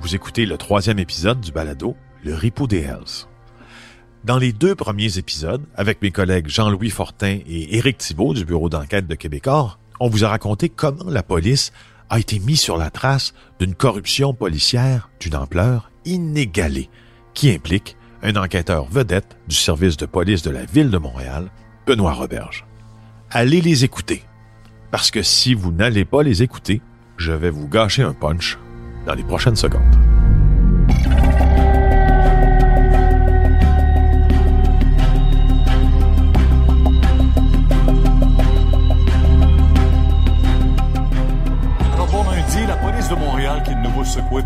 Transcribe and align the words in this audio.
Vous 0.00 0.14
écoutez 0.14 0.46
le 0.46 0.56
troisième 0.56 1.00
épisode 1.00 1.40
du 1.40 1.50
balado, 1.50 1.96
Le 2.22 2.34
Ripou 2.36 2.68
des 2.68 2.82
Hells. 2.82 3.26
Dans 4.22 4.38
les 4.38 4.52
deux 4.52 4.76
premiers 4.76 5.18
épisodes, 5.18 5.64
avec 5.74 6.00
mes 6.00 6.12
collègues 6.12 6.46
Jean-Louis 6.46 6.90
Fortin 6.90 7.40
et 7.44 7.76
Éric 7.76 7.98
Thibault 7.98 8.34
du 8.34 8.44
bureau 8.44 8.68
d'enquête 8.68 9.08
de 9.08 9.16
Québecor, 9.16 9.80
on 9.98 10.08
vous 10.08 10.24
a 10.24 10.28
raconté 10.28 10.68
comment 10.68 11.10
la 11.10 11.24
police 11.24 11.72
a 12.08 12.20
été 12.20 12.38
mise 12.38 12.60
sur 12.60 12.76
la 12.76 12.90
trace 12.90 13.34
d'une 13.58 13.74
corruption 13.74 14.32
policière 14.32 15.10
d'une 15.18 15.34
ampleur 15.34 15.90
inégalée, 16.04 16.88
qui 17.34 17.50
implique 17.50 17.96
un 18.22 18.36
enquêteur 18.36 18.84
vedette 18.84 19.36
du 19.48 19.56
service 19.56 19.96
de 19.96 20.06
police 20.06 20.42
de 20.42 20.50
la 20.50 20.64
ville 20.66 20.90
de 20.90 20.98
Montréal, 20.98 21.50
Benoît 21.84 22.12
Roberge. 22.12 22.64
Allez 23.34 23.62
les 23.62 23.82
écouter, 23.82 24.24
parce 24.90 25.10
que 25.10 25.22
si 25.22 25.54
vous 25.54 25.72
n'allez 25.72 26.04
pas 26.04 26.22
les 26.22 26.42
écouter, 26.42 26.82
je 27.16 27.32
vais 27.32 27.48
vous 27.48 27.66
gâcher 27.66 28.02
un 28.02 28.12
punch 28.12 28.58
dans 29.06 29.14
les 29.14 29.22
prochaines 29.24 29.56
secondes. 29.56 29.80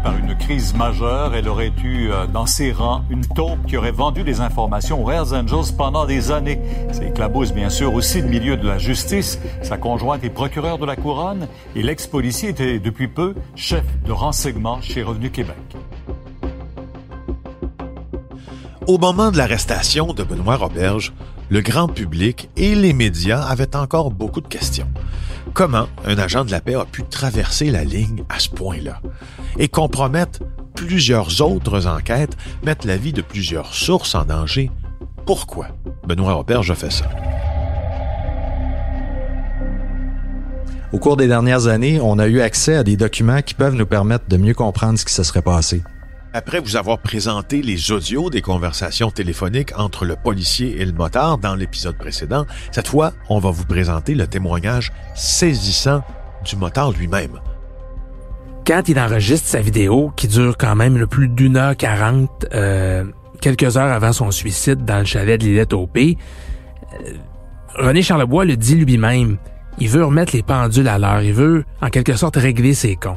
Par 0.06 0.16
une 0.18 0.36
crise 0.36 0.72
majeure. 0.72 1.34
Elle 1.34 1.48
aurait 1.48 1.72
eu 1.82 2.10
euh, 2.10 2.28
dans 2.28 2.46
ses 2.46 2.70
rangs 2.70 3.02
une 3.10 3.26
taupe 3.26 3.58
qui 3.66 3.76
aurait 3.76 3.90
vendu 3.90 4.22
des 4.22 4.40
informations 4.40 5.04
aux 5.04 5.10
Hells 5.10 5.34
Angels 5.34 5.74
pendant 5.76 6.06
des 6.06 6.30
années. 6.30 6.60
C'est 6.92 7.08
éclabousse 7.08 7.52
bien 7.52 7.70
sûr 7.70 7.92
aussi 7.92 8.20
le 8.20 8.28
milieu 8.28 8.56
de 8.56 8.68
la 8.68 8.78
justice. 8.78 9.40
Sa 9.62 9.78
conjointe 9.78 10.22
est 10.22 10.30
procureure 10.30 10.78
de 10.78 10.86
la 10.86 10.94
couronne 10.94 11.48
et 11.74 11.82
l'ex-policier 11.82 12.50
était 12.50 12.78
depuis 12.78 13.08
peu 13.08 13.34
chef 13.56 13.84
de 14.04 14.12
renseignement 14.12 14.80
chez 14.80 15.02
Revenu 15.02 15.30
Québec. 15.30 15.56
Au 18.86 18.98
moment 18.98 19.32
de 19.32 19.38
l'arrestation 19.38 20.12
de 20.12 20.22
Benoît 20.22 20.54
Roberge, 20.54 21.12
le 21.48 21.60
grand 21.60 21.88
public 21.88 22.50
et 22.56 22.74
les 22.74 22.92
médias 22.92 23.42
avaient 23.42 23.76
encore 23.76 24.10
beaucoup 24.10 24.40
de 24.40 24.48
questions. 24.48 24.88
Comment 25.54 25.86
un 26.04 26.18
agent 26.18 26.44
de 26.44 26.50
la 26.50 26.60
paix 26.60 26.74
a 26.74 26.84
pu 26.84 27.04
traverser 27.04 27.70
la 27.70 27.84
ligne 27.84 28.24
à 28.28 28.38
ce 28.38 28.48
point-là? 28.50 29.00
Et 29.58 29.68
compromettre 29.68 30.40
plusieurs 30.74 31.40
autres 31.40 31.86
enquêtes, 31.86 32.36
mettre 32.64 32.86
la 32.86 32.96
vie 32.96 33.12
de 33.12 33.22
plusieurs 33.22 33.74
sources 33.74 34.14
en 34.14 34.24
danger? 34.24 34.70
Pourquoi? 35.24 35.68
Benoît 36.06 36.34
Roberge 36.34 36.70
a 36.70 36.74
fait 36.74 36.92
ça? 36.92 37.08
Au 40.92 40.98
cours 40.98 41.16
des 41.16 41.26
dernières 41.26 41.66
années, 41.66 42.00
on 42.00 42.18
a 42.18 42.26
eu 42.26 42.40
accès 42.40 42.76
à 42.76 42.84
des 42.84 42.96
documents 42.96 43.42
qui 43.42 43.54
peuvent 43.54 43.74
nous 43.74 43.86
permettre 43.86 44.28
de 44.28 44.36
mieux 44.36 44.54
comprendre 44.54 44.98
ce 44.98 45.04
qui 45.04 45.12
se 45.12 45.22
serait 45.22 45.42
passé. 45.42 45.82
Après 46.36 46.60
vous 46.60 46.76
avoir 46.76 46.98
présenté 46.98 47.62
les 47.62 47.92
audios 47.92 48.28
des 48.28 48.42
conversations 48.42 49.10
téléphoniques 49.10 49.72
entre 49.78 50.04
le 50.04 50.16
policier 50.16 50.82
et 50.82 50.84
le 50.84 50.92
motard 50.92 51.38
dans 51.38 51.54
l'épisode 51.54 51.96
précédent, 51.96 52.44
cette 52.72 52.88
fois, 52.88 53.14
on 53.30 53.38
va 53.38 53.50
vous 53.50 53.64
présenter 53.64 54.14
le 54.14 54.26
témoignage 54.26 54.92
saisissant 55.14 56.02
du 56.44 56.56
motard 56.56 56.92
lui-même. 56.92 57.40
Quand 58.66 58.82
il 58.86 59.00
enregistre 59.00 59.48
sa 59.48 59.62
vidéo, 59.62 60.12
qui 60.14 60.28
dure 60.28 60.58
quand 60.58 60.76
même 60.76 60.98
le 60.98 61.06
plus 61.06 61.28
d'une 61.28 61.56
heure 61.56 61.74
quarante, 61.74 62.44
euh, 62.52 63.04
quelques 63.40 63.78
heures 63.78 63.90
avant 63.90 64.12
son 64.12 64.30
suicide 64.30 64.84
dans 64.84 64.98
le 64.98 65.06
chalet 65.06 65.40
de 65.40 65.46
Lillette 65.46 65.72
au 65.72 65.86
P, 65.86 66.18
euh, 66.92 67.12
René 67.76 68.02
Charlebois 68.02 68.44
le 68.44 68.58
dit 68.58 68.74
lui-même. 68.74 69.38
Il 69.78 69.88
veut 69.88 70.04
remettre 70.04 70.36
les 70.36 70.42
pendules 70.42 70.88
à 70.88 70.98
l'heure. 70.98 71.22
Il 71.22 71.32
veut, 71.32 71.64
en 71.80 71.88
quelque 71.88 72.14
sorte, 72.14 72.36
régler 72.36 72.74
ses 72.74 72.94
comptes. 72.94 73.16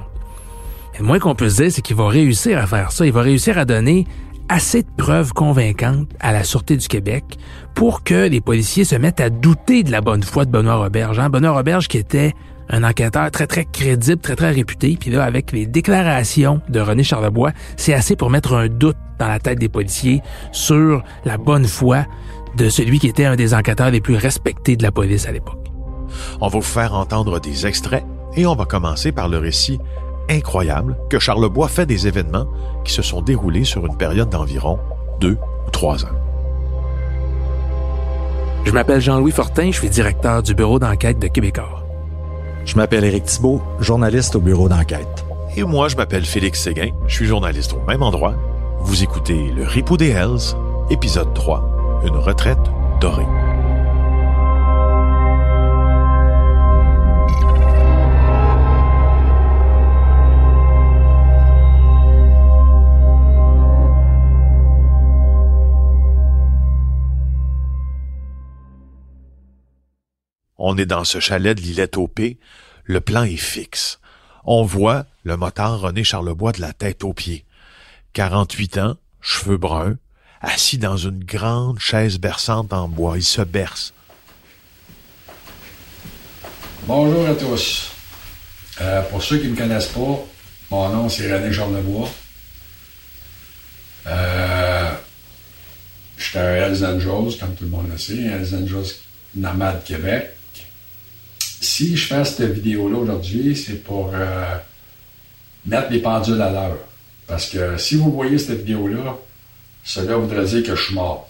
Le 0.99 1.05
moins 1.05 1.20
qu'on 1.20 1.33
peut 1.33 1.49
se 1.49 1.61
dire, 1.61 1.71
c'est 1.71 1.82
qu'il 1.82 1.95
va 1.95 2.10
réussir 2.10 2.58
à 2.58 2.67
faire 2.67 2.92
ça. 2.92 3.05
Il 3.05 3.14
va 3.14 3.21
réussir 3.21 3.58
à 3.58 3.64
donner 3.64 4.05
assez 4.49 4.83
de 4.83 4.87
preuves 4.98 5.32
convaincantes 5.32 6.10
à 6.20 6.33
la 6.33 6.43
Sûreté 6.43 6.76
du 6.76 6.89
Québec 6.89 7.23
pour 7.73 8.04
que 8.04 8.27
les 8.27 8.42
policiers 8.42 8.83
se 8.83 8.95
mettent 8.95 9.21
à 9.21 9.30
douter 9.30 9.83
de 9.83 9.92
la 9.92 10.02
bonne 10.02 10.23
foi 10.23 10.43
de 10.43 10.52
Benoît 10.52 10.76
Roberge. 10.76 11.17
Hein? 11.17 11.30
Benoît 11.30 11.52
Roberge 11.52 11.88
qui 11.88 11.98
était 11.98 12.33
un 12.67 12.83
enquêteur 12.83 13.32
très, 13.32 13.48
très 13.48 13.64
crédible, 13.64 14.20
très, 14.20 14.36
très 14.36 14.52
réputé. 14.52 14.98
Puis 14.99 15.09
là, 15.09 15.23
avec 15.23 15.54
les 15.54 15.65
déclarations 15.65 16.59
de 16.67 16.82
René 16.82 17.04
Charlebois, 17.04 17.52
c'est 17.77 17.93
assez 17.93 18.17
pour 18.17 18.30
mettre 18.30 18.54
un 18.54 18.67
doute 18.67 18.98
dans 19.20 19.27
la 19.27 19.39
tête 19.39 19.58
des 19.58 19.70
policiers 19.70 20.21
sur 20.52 21.02
la 21.23 21.38
bonne 21.38 21.65
foi 21.65 22.05
de 22.58 22.67
celui 22.67 22.99
qui 22.99 23.08
était 23.08 23.26
un 23.26 23.38
des 23.38 23.54
enquêteurs 23.54 23.89
les 23.89 24.02
plus 24.02 24.15
respectés 24.15 24.76
de 24.76 24.83
la 24.83 24.92
police 24.92 25.27
à 25.27 25.32
l'époque. 25.32 25.71
On 26.42 26.49
va 26.49 26.58
vous 26.58 26.61
faire 26.61 26.93
entendre 26.93 27.39
des 27.39 27.65
extraits 27.65 28.04
et 28.36 28.45
on 28.45 28.55
va 28.55 28.65
commencer 28.65 29.14
par 29.14 29.30
le 29.30 29.38
récit 29.38 29.80
incroyable 30.30 30.98
que 31.10 31.20
Charlebois 31.20 31.67
fait 31.67 31.86
des 31.86 32.08
événements 32.08 32.48
qui 32.86 32.94
se 32.94 33.02
sont 33.02 33.22
déroulés 33.22 33.64
sur 33.64 33.86
une 33.86 33.98
période 33.98 34.30
d'environ 34.30 34.80
deux 35.20 35.38
ou 35.67 35.72
trois 35.72 36.06
ans. 36.06 36.16
Je 38.66 38.72
m'appelle 38.72 39.02
Jean-Louis 39.02 39.32
Fortin, 39.32 39.72
je 39.72 39.80
suis 39.80 39.89
directeur 39.89 40.44
du 40.44 40.54
bureau 40.54 40.80
d'enquête 40.80 41.20
de 41.20 41.28
Québecor. 41.28 41.84
Je 42.66 42.76
m'appelle 42.76 43.04
Éric 43.04 43.23
Thibault, 43.26 43.62
journaliste 43.80 44.36
au 44.36 44.42
bureau 44.42 44.70
d'enquête. 44.70 45.26
Et 45.58 45.64
moi, 45.64 45.88
je 45.88 45.95
m'appelle 45.95 46.26
Félix 46.26 46.62
Séguin, 46.62 46.92
je 47.08 47.16
suis 47.16 47.26
journaliste 47.26 47.73
au 47.73 47.82
même 47.88 48.04
endroit. 48.04 48.36
Vous 48.82 49.02
écoutez 49.02 49.52
Le 49.56 49.64
Ripou 49.64 49.98
des 49.98 50.10
Hells, 50.10 50.56
épisode 50.89 51.34
3, 51.34 52.02
Une 52.06 52.18
retraite 52.18 52.60
dorée. 53.02 53.48
On 70.61 70.77
est 70.77 70.86
dans 70.86 71.05
ce 71.05 71.21
chalet 71.21 71.55
de 71.55 71.61
l'îlette 71.61 71.95
au 71.95 72.09
P. 72.09 72.37
Le 72.83 72.99
plan 72.99 73.23
est 73.23 73.37
fixe. 73.37 73.99
On 74.43 74.64
voit 74.64 75.05
le 75.23 75.37
motard 75.37 75.80
René 75.80 76.03
Charlebois 76.03 76.52
de 76.52 76.59
la 76.59 76.73
tête 76.73 77.05
aux 77.05 77.14
pieds. 77.14 77.45
48 78.11 78.77
ans, 78.80 78.97
cheveux 79.21 79.55
bruns, 79.55 79.95
assis 80.42 80.77
dans 80.77 80.97
une 80.97 81.23
grande 81.23 81.80
chaise 81.80 82.20
berçante 82.20 82.73
en 82.73 82.89
bois. 82.89 83.17
Il 83.17 83.23
se 83.23 83.42
berce. 83.42 83.93
Bonjour 86.86 87.26
à 87.26 87.36
tous. 87.36 87.91
Euh, 88.81 89.02
pour 89.03 89.23
ceux 89.23 89.37
qui 89.37 89.45
ne 89.45 89.52
me 89.52 89.55
connaissent 89.55 89.87
pas, 89.87 90.26
mon 90.71 90.89
nom 90.89 91.08
c'est 91.08 91.33
René 91.33 91.53
Charlebois. 91.53 92.09
Euh, 94.08 94.91
je 96.17 96.23
suis 96.26 96.37
un 96.37 96.53
Hells 96.53 96.86
Angels, 96.86 97.39
comme 97.39 97.55
tout 97.55 97.64
le 97.64 97.70
monde 97.70 97.89
le 97.89 97.97
sait, 97.97 98.17
Hells 98.17 98.53
Angels 98.55 98.95
Nomade 99.36 99.86
Québec. 99.86 100.36
Si 101.61 101.95
je 101.95 102.08
fais 102.08 102.23
cette 102.23 102.52
vidéo-là 102.52 102.97
aujourd'hui, 102.97 103.55
c'est 103.55 103.83
pour 103.83 104.11
euh, 104.14 104.58
mettre 105.65 105.92
les 105.92 105.99
pendules 105.99 106.42
à 106.42 106.52
l'heure. 106.52 106.77
Parce 107.27 107.47
que 107.47 107.77
si 107.77 107.95
vous 107.95 108.11
voyez 108.11 108.37
cette 108.37 108.59
vidéo-là, 108.59 109.17
cela 109.83 110.15
voudrait 110.17 110.45
dire 110.45 110.64
que 110.64 110.75
je 110.75 110.83
suis 110.83 110.95
mort. 110.95 111.30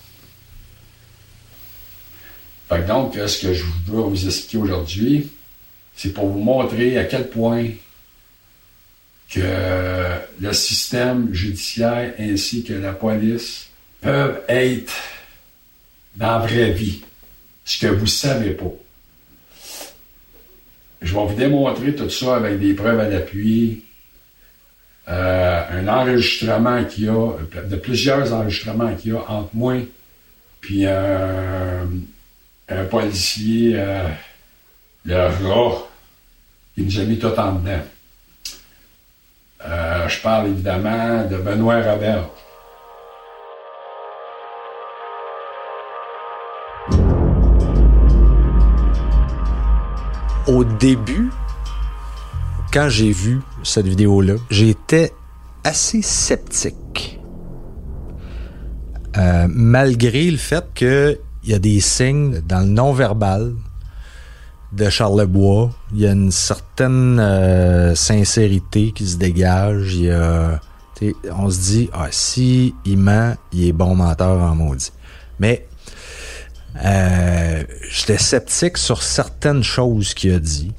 Fait 2.69 2.81
que 2.81 2.87
donc, 2.87 3.15
ce 3.15 3.41
que 3.41 3.53
je 3.53 3.63
veux 3.87 4.01
vous 4.01 4.25
expliquer 4.25 4.57
aujourd'hui, 4.57 5.29
c'est 5.95 6.13
pour 6.13 6.27
vous 6.27 6.39
montrer 6.39 6.97
à 6.97 7.05
quel 7.05 7.29
point 7.29 7.65
que 9.29 9.39
le 10.39 10.53
système 10.53 11.33
judiciaire 11.33 12.13
ainsi 12.19 12.63
que 12.63 12.73
la 12.73 12.93
police 12.93 13.67
peuvent 14.01 14.41
être 14.47 14.93
dans 16.15 16.39
la 16.39 16.39
vraie 16.39 16.71
vie, 16.71 17.01
ce 17.65 17.79
que 17.79 17.87
vous 17.87 18.03
ne 18.03 18.07
savez 18.07 18.51
pas. 18.51 18.71
Je 21.01 21.13
vais 21.13 21.25
vous 21.25 21.35
démontrer 21.35 21.95
tout 21.95 22.09
ça 22.09 22.35
avec 22.35 22.59
des 22.59 22.73
preuves 22.73 22.99
à 22.99 23.07
l'appui. 23.07 23.83
Euh, 25.07 25.61
un 25.71 25.87
enregistrement 25.87 26.83
qu'il 26.83 27.05
y 27.05 27.09
a, 27.09 27.33
de 27.63 27.75
plusieurs 27.77 28.31
enregistrements 28.31 28.93
qu'il 28.95 29.13
y 29.13 29.15
a 29.15 29.21
entre 29.27 29.49
moi 29.53 29.75
puis 30.61 30.85
un, 30.85 31.87
policier, 32.89 33.73
euh, 33.75 34.07
le 35.05 35.15
rat, 35.15 35.87
qui 36.75 36.83
nous 36.83 36.99
a 36.99 37.03
mis 37.03 37.17
tout 37.17 37.27
en 37.27 37.53
dedans. 37.53 37.81
Euh, 39.65 40.07
je 40.07 40.21
parle 40.21 40.49
évidemment 40.49 41.25
de 41.25 41.37
Benoît 41.37 41.81
Robert. 41.81 42.29
Au 50.49 50.63
début, 50.63 51.29
quand 52.73 52.89
j'ai 52.89 53.11
vu 53.11 53.41
cette 53.63 53.85
vidéo-là, 53.85 54.33
j'étais 54.49 55.13
assez 55.63 56.01
sceptique. 56.01 57.19
Euh, 59.15 59.47
malgré 59.47 60.29
le 60.31 60.37
fait 60.37 60.65
qu'il 60.73 61.19
y 61.43 61.53
a 61.53 61.59
des 61.59 61.79
signes 61.79 62.41
dans 62.47 62.61
le 62.61 62.65
non-verbal 62.65 63.53
de 64.71 64.89
Charlebois. 64.89 65.71
Il 65.93 66.01
y 66.01 66.07
a 66.07 66.11
une 66.11 66.31
certaine 66.31 67.19
euh, 67.19 67.93
sincérité 67.93 68.91
qui 68.91 69.05
se 69.05 69.17
dégage. 69.17 69.95
Y 69.95 70.09
a, 70.11 70.59
on 71.37 71.49
se 71.49 71.59
dit, 71.59 71.89
ah, 71.93 72.07
si 72.09 72.73
il 72.85 72.97
ment, 72.97 73.35
il 73.53 73.67
est 73.67 73.71
bon 73.71 73.95
menteur 73.95 74.41
en 74.41 74.55
maudit. 74.55 74.91
Mais 75.39 75.67
euh, 76.83 77.63
j'étais 77.89 78.17
sceptique 78.17 78.77
sur 78.77 79.03
certaines 79.03 79.63
choses 79.63 80.13
qu'il 80.13 80.33
a 80.33 80.39
dit. 80.39 80.71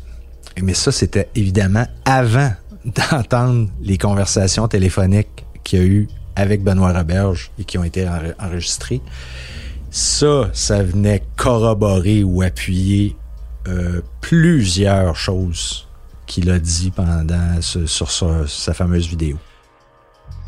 Mais 0.62 0.74
ça, 0.74 0.92
c'était 0.92 1.28
évidemment 1.34 1.86
avant 2.04 2.52
d'entendre 2.84 3.68
les 3.80 3.98
conversations 3.98 4.68
téléphoniques 4.68 5.44
qu'il 5.64 5.80
a 5.80 5.84
eu 5.84 6.08
avec 6.36 6.62
Benoît 6.62 6.92
Roberge 6.92 7.50
et 7.58 7.64
qui 7.64 7.78
ont 7.78 7.84
été 7.84 8.08
enregistrées. 8.38 9.00
Ça, 9.90 10.50
ça 10.52 10.82
venait 10.82 11.22
corroborer 11.36 12.22
ou 12.22 12.42
appuyer 12.42 13.16
euh, 13.68 14.00
plusieurs 14.20 15.16
choses 15.16 15.88
qu'il 16.26 16.48
a 16.50 16.58
dit 16.58 16.92
pendant 16.92 17.60
sur 17.60 18.10
sa 18.10 18.74
fameuse 18.74 19.08
vidéo. 19.08 19.36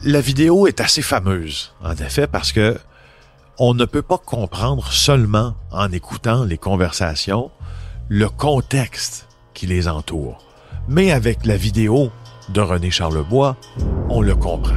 La 0.05 0.21
vidéo 0.21 0.67
est 0.67 0.81
assez 0.81 1.03
fameuse, 1.03 1.73
en 1.83 1.95
effet, 1.95 2.27
parce 2.27 2.53
que 2.53 2.79
on 3.59 3.75
ne 3.75 3.85
peut 3.85 4.03
pas 4.03 4.19
comprendre 4.19 4.91
seulement 4.93 5.55
en 5.71 5.91
écoutant 5.93 6.45
les 6.45 6.59
conversations 6.59 7.51
le 8.09 8.29
contexte 8.29 9.27
qui 9.55 9.67
les 9.67 9.89
entoure. 9.89 10.39
Mais 10.89 11.13
avec 11.13 11.47
la 11.47 11.57
vidéo 11.57 12.11
de 12.49 12.61
René 12.61 12.91
Charlebois, 12.91 13.57
on 14.09 14.21
le 14.21 14.35
comprend. 14.35 14.77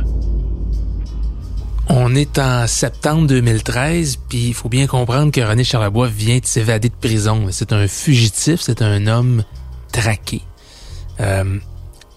On 1.88 2.16
est 2.16 2.40
en 2.40 2.66
septembre 2.68 3.28
2013, 3.28 4.18
puis 4.30 4.48
il 4.48 4.54
faut 4.54 4.70
bien 4.70 4.88
comprendre 4.88 5.32
que 5.32 5.42
René 5.42 5.64
Charlebois 5.64 6.08
vient 6.08 6.40
de 6.40 6.46
s'évader 6.46 6.90
de 6.90 6.96
prison. 6.96 7.48
C'est 7.52 7.74
un 7.74 7.88
fugitif, 7.88 8.62
c'est 8.62 8.82
un 8.82 9.08
homme 9.08 9.44
traqué. 9.92 10.42
Euh, 11.20 11.60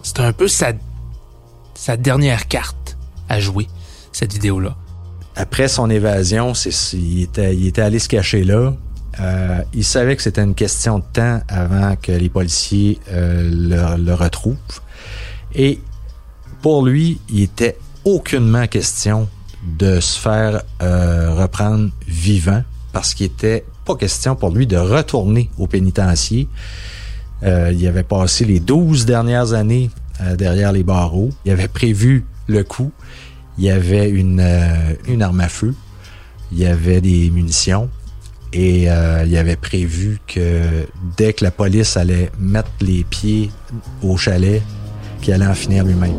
c'est 0.01 0.19
un 0.19 0.33
peu 0.33 0.47
sa, 0.47 0.73
sa 1.75 1.97
dernière 1.97 2.47
carte 2.47 2.97
à 3.27 3.39
jouer, 3.39 3.67
cette 4.11 4.33
vidéo-là. 4.33 4.75
Après 5.39 5.69
son 5.69 5.89
évasion, 5.89 6.51
il, 6.91 7.21
était, 7.21 7.81
allé 7.81 7.99
se 7.99 8.09
cacher 8.09 8.43
là. 8.43 8.73
Euh, 9.21 9.61
il 9.73 9.85
savait 9.85 10.17
que 10.17 10.21
c'était 10.21 10.43
une 10.43 10.53
question 10.53 10.99
de 10.99 11.03
temps 11.13 11.39
avant 11.47 11.95
que 11.95 12.11
les 12.11 12.27
policiers 12.27 12.99
euh, 13.09 13.97
le, 13.97 14.13
retrouvent. 14.13 14.57
Et 15.55 15.79
pour 16.61 16.85
lui, 16.85 17.21
il 17.29 17.43
était 17.43 17.77
aucunement 18.03 18.67
question 18.67 19.29
de 19.77 20.01
se 20.01 20.19
faire 20.19 20.61
euh, 20.81 21.33
reprendre 21.33 21.89
vivant 22.05 22.61
parce 22.91 23.13
qu'il 23.13 23.27
était 23.27 23.63
pas 23.85 23.95
question 23.95 24.35
pour 24.35 24.49
lui 24.49 24.67
de 24.67 24.75
retourner 24.75 25.49
au 25.57 25.67
pénitencier. 25.67 26.49
Il 27.41 27.87
avait 27.87 28.03
passé 28.03 28.43
les 28.43 28.59
12 28.59 29.05
dernières 29.05 29.53
années 29.53 29.89
derrière 30.37 30.73
les 30.73 30.83
barreaux. 30.83 31.29
Il 31.45 31.51
avait 31.53 31.69
prévu 31.69 32.25
le 32.47 32.65
coup. 32.65 32.91
Il 33.59 33.65
y 33.65 33.69
avait 33.69 34.09
une, 34.09 34.41
une 35.05 35.21
arme 35.21 35.41
à 35.41 35.49
feu. 35.49 35.75
Il 36.53 36.59
y 36.59 36.65
avait 36.65 37.01
des 37.01 37.29
munitions. 37.29 37.89
Et 38.53 38.83
il 38.83 39.37
avait 39.37 39.57
prévu 39.57 40.19
que 40.25 40.87
dès 41.17 41.33
que 41.33 41.43
la 41.43 41.51
police 41.51 41.97
allait 41.97 42.31
mettre 42.39 42.71
les 42.79 43.03
pieds 43.03 43.51
au 44.01 44.15
chalet, 44.15 44.63
qu'il 45.21 45.33
allait 45.33 45.45
en 45.45 45.53
finir 45.53 45.83
lui-même. 45.83 46.17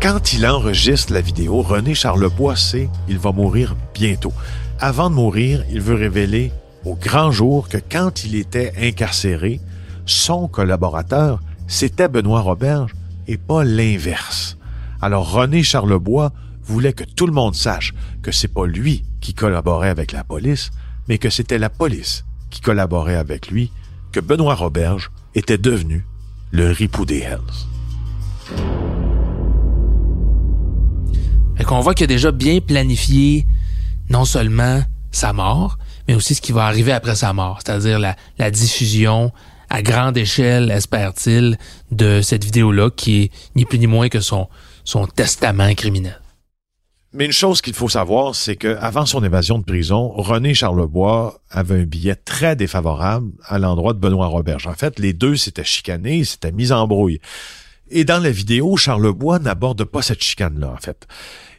Quand 0.00 0.34
il 0.34 0.46
enregistre 0.46 1.14
la 1.14 1.22
vidéo, 1.22 1.62
René 1.62 1.94
Charlebois 1.94 2.54
sait 2.54 2.90
qu'il 3.06 3.18
va 3.18 3.32
mourir 3.32 3.74
bientôt. 3.94 4.34
Avant 4.78 5.08
de 5.08 5.14
mourir, 5.14 5.64
il 5.70 5.80
veut 5.80 5.94
révéler 5.94 6.52
au 6.84 6.94
grand 6.96 7.32
jour 7.32 7.68
que 7.68 7.78
quand 7.78 8.24
il 8.24 8.36
était 8.36 8.72
incarcéré, 8.78 9.58
son 10.04 10.46
collaborateur, 10.48 11.40
c'était 11.66 12.08
Benoît 12.08 12.40
Roberge 12.40 12.94
et 13.28 13.36
pas 13.36 13.64
l'inverse. 13.64 14.56
Alors 15.00 15.30
René 15.30 15.62
Charlebois 15.62 16.32
voulait 16.64 16.92
que 16.92 17.04
tout 17.04 17.26
le 17.26 17.32
monde 17.32 17.54
sache 17.54 17.94
que 18.22 18.32
c'est 18.32 18.48
pas 18.48 18.66
lui 18.66 19.04
qui 19.20 19.34
collaborait 19.34 19.88
avec 19.88 20.12
la 20.12 20.24
police, 20.24 20.70
mais 21.08 21.18
que 21.18 21.30
c'était 21.30 21.58
la 21.58 21.70
police 21.70 22.24
qui 22.50 22.60
collaborait 22.60 23.16
avec 23.16 23.50
lui, 23.50 23.70
que 24.12 24.20
Benoît 24.20 24.54
Roberge 24.54 25.10
était 25.34 25.58
devenu 25.58 26.06
le 26.50 26.70
ripou 26.70 27.04
des 27.04 27.18
Hells. 27.20 27.40
Fait 31.56 31.64
qu'on 31.64 31.80
voit 31.80 31.94
qu'il 31.94 32.04
a 32.04 32.06
déjà 32.06 32.32
bien 32.32 32.60
planifié 32.60 33.46
non 34.08 34.24
seulement 34.24 34.82
sa 35.10 35.32
mort, 35.32 35.78
mais 36.06 36.14
aussi 36.14 36.34
ce 36.34 36.40
qui 36.40 36.52
va 36.52 36.66
arriver 36.66 36.92
après 36.92 37.16
sa 37.16 37.32
mort, 37.32 37.60
c'est-à-dire 37.64 37.98
la, 37.98 38.50
diffusion 38.50 39.32
à 39.70 39.82
grande 39.82 40.16
échelle, 40.16 40.70
espère-t-il, 40.70 41.58
de 41.90 42.20
cette 42.22 42.44
vidéo-là 42.44 42.90
qui 42.90 43.22
est 43.22 43.30
ni 43.54 43.64
plus 43.64 43.78
ni 43.78 43.86
moins 43.86 44.08
que 44.08 44.20
son, 44.20 44.48
testament 45.14 45.74
criminel. 45.74 46.20
Mais 47.12 47.24
une 47.24 47.32
chose 47.32 47.60
qu'il 47.62 47.72
faut 47.74 47.88
savoir, 47.88 48.34
c'est 48.34 48.56
que 48.56 48.76
avant 48.78 49.06
son 49.06 49.24
évasion 49.24 49.58
de 49.58 49.64
prison, 49.64 50.12
René 50.16 50.54
Charlebois 50.54 51.40
avait 51.50 51.80
un 51.80 51.84
billet 51.84 52.14
très 52.14 52.56
défavorable 52.56 53.32
à 53.44 53.58
l'endroit 53.58 53.94
de 53.94 53.98
Benoît 53.98 54.26
Roberge. 54.26 54.66
En 54.66 54.74
fait, 54.74 54.98
les 54.98 55.12
deux 55.12 55.36
s'étaient 55.36 55.64
chicanés, 55.64 56.24
s'étaient 56.24 56.52
mis 56.52 56.72
en 56.72 56.86
brouille. 56.86 57.20
Et 57.90 58.04
dans 58.04 58.18
la 58.18 58.30
vidéo, 58.30 58.76
Charlebois 58.76 59.38
n'aborde 59.38 59.84
pas 59.84 60.02
cette 60.02 60.22
chicane-là, 60.22 60.72
en 60.72 60.76
fait. 60.76 61.06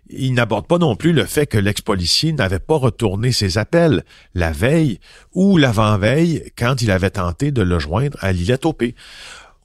Il 0.09 0.33
n'aborde 0.33 0.68
pas 0.68 0.77
non 0.77 0.95
plus 0.95 1.12
le 1.12 1.25
fait 1.25 1.47
que 1.47 1.57
l'ex-policier 1.57 2.31
n'avait 2.31 2.59
pas 2.59 2.77
retourné 2.77 3.31
ses 3.31 3.57
appels 3.57 4.03
la 4.35 4.51
veille 4.51 5.00
ou 5.33 5.57
l'avant-veille 5.57 6.51
quand 6.57 6.81
il 6.81 6.91
avait 6.91 7.09
tenté 7.09 7.51
de 7.51 7.62
le 7.62 7.77
joindre 7.79 8.18
à 8.21 8.31
l'île 8.31 8.57
Topé. 8.57 8.95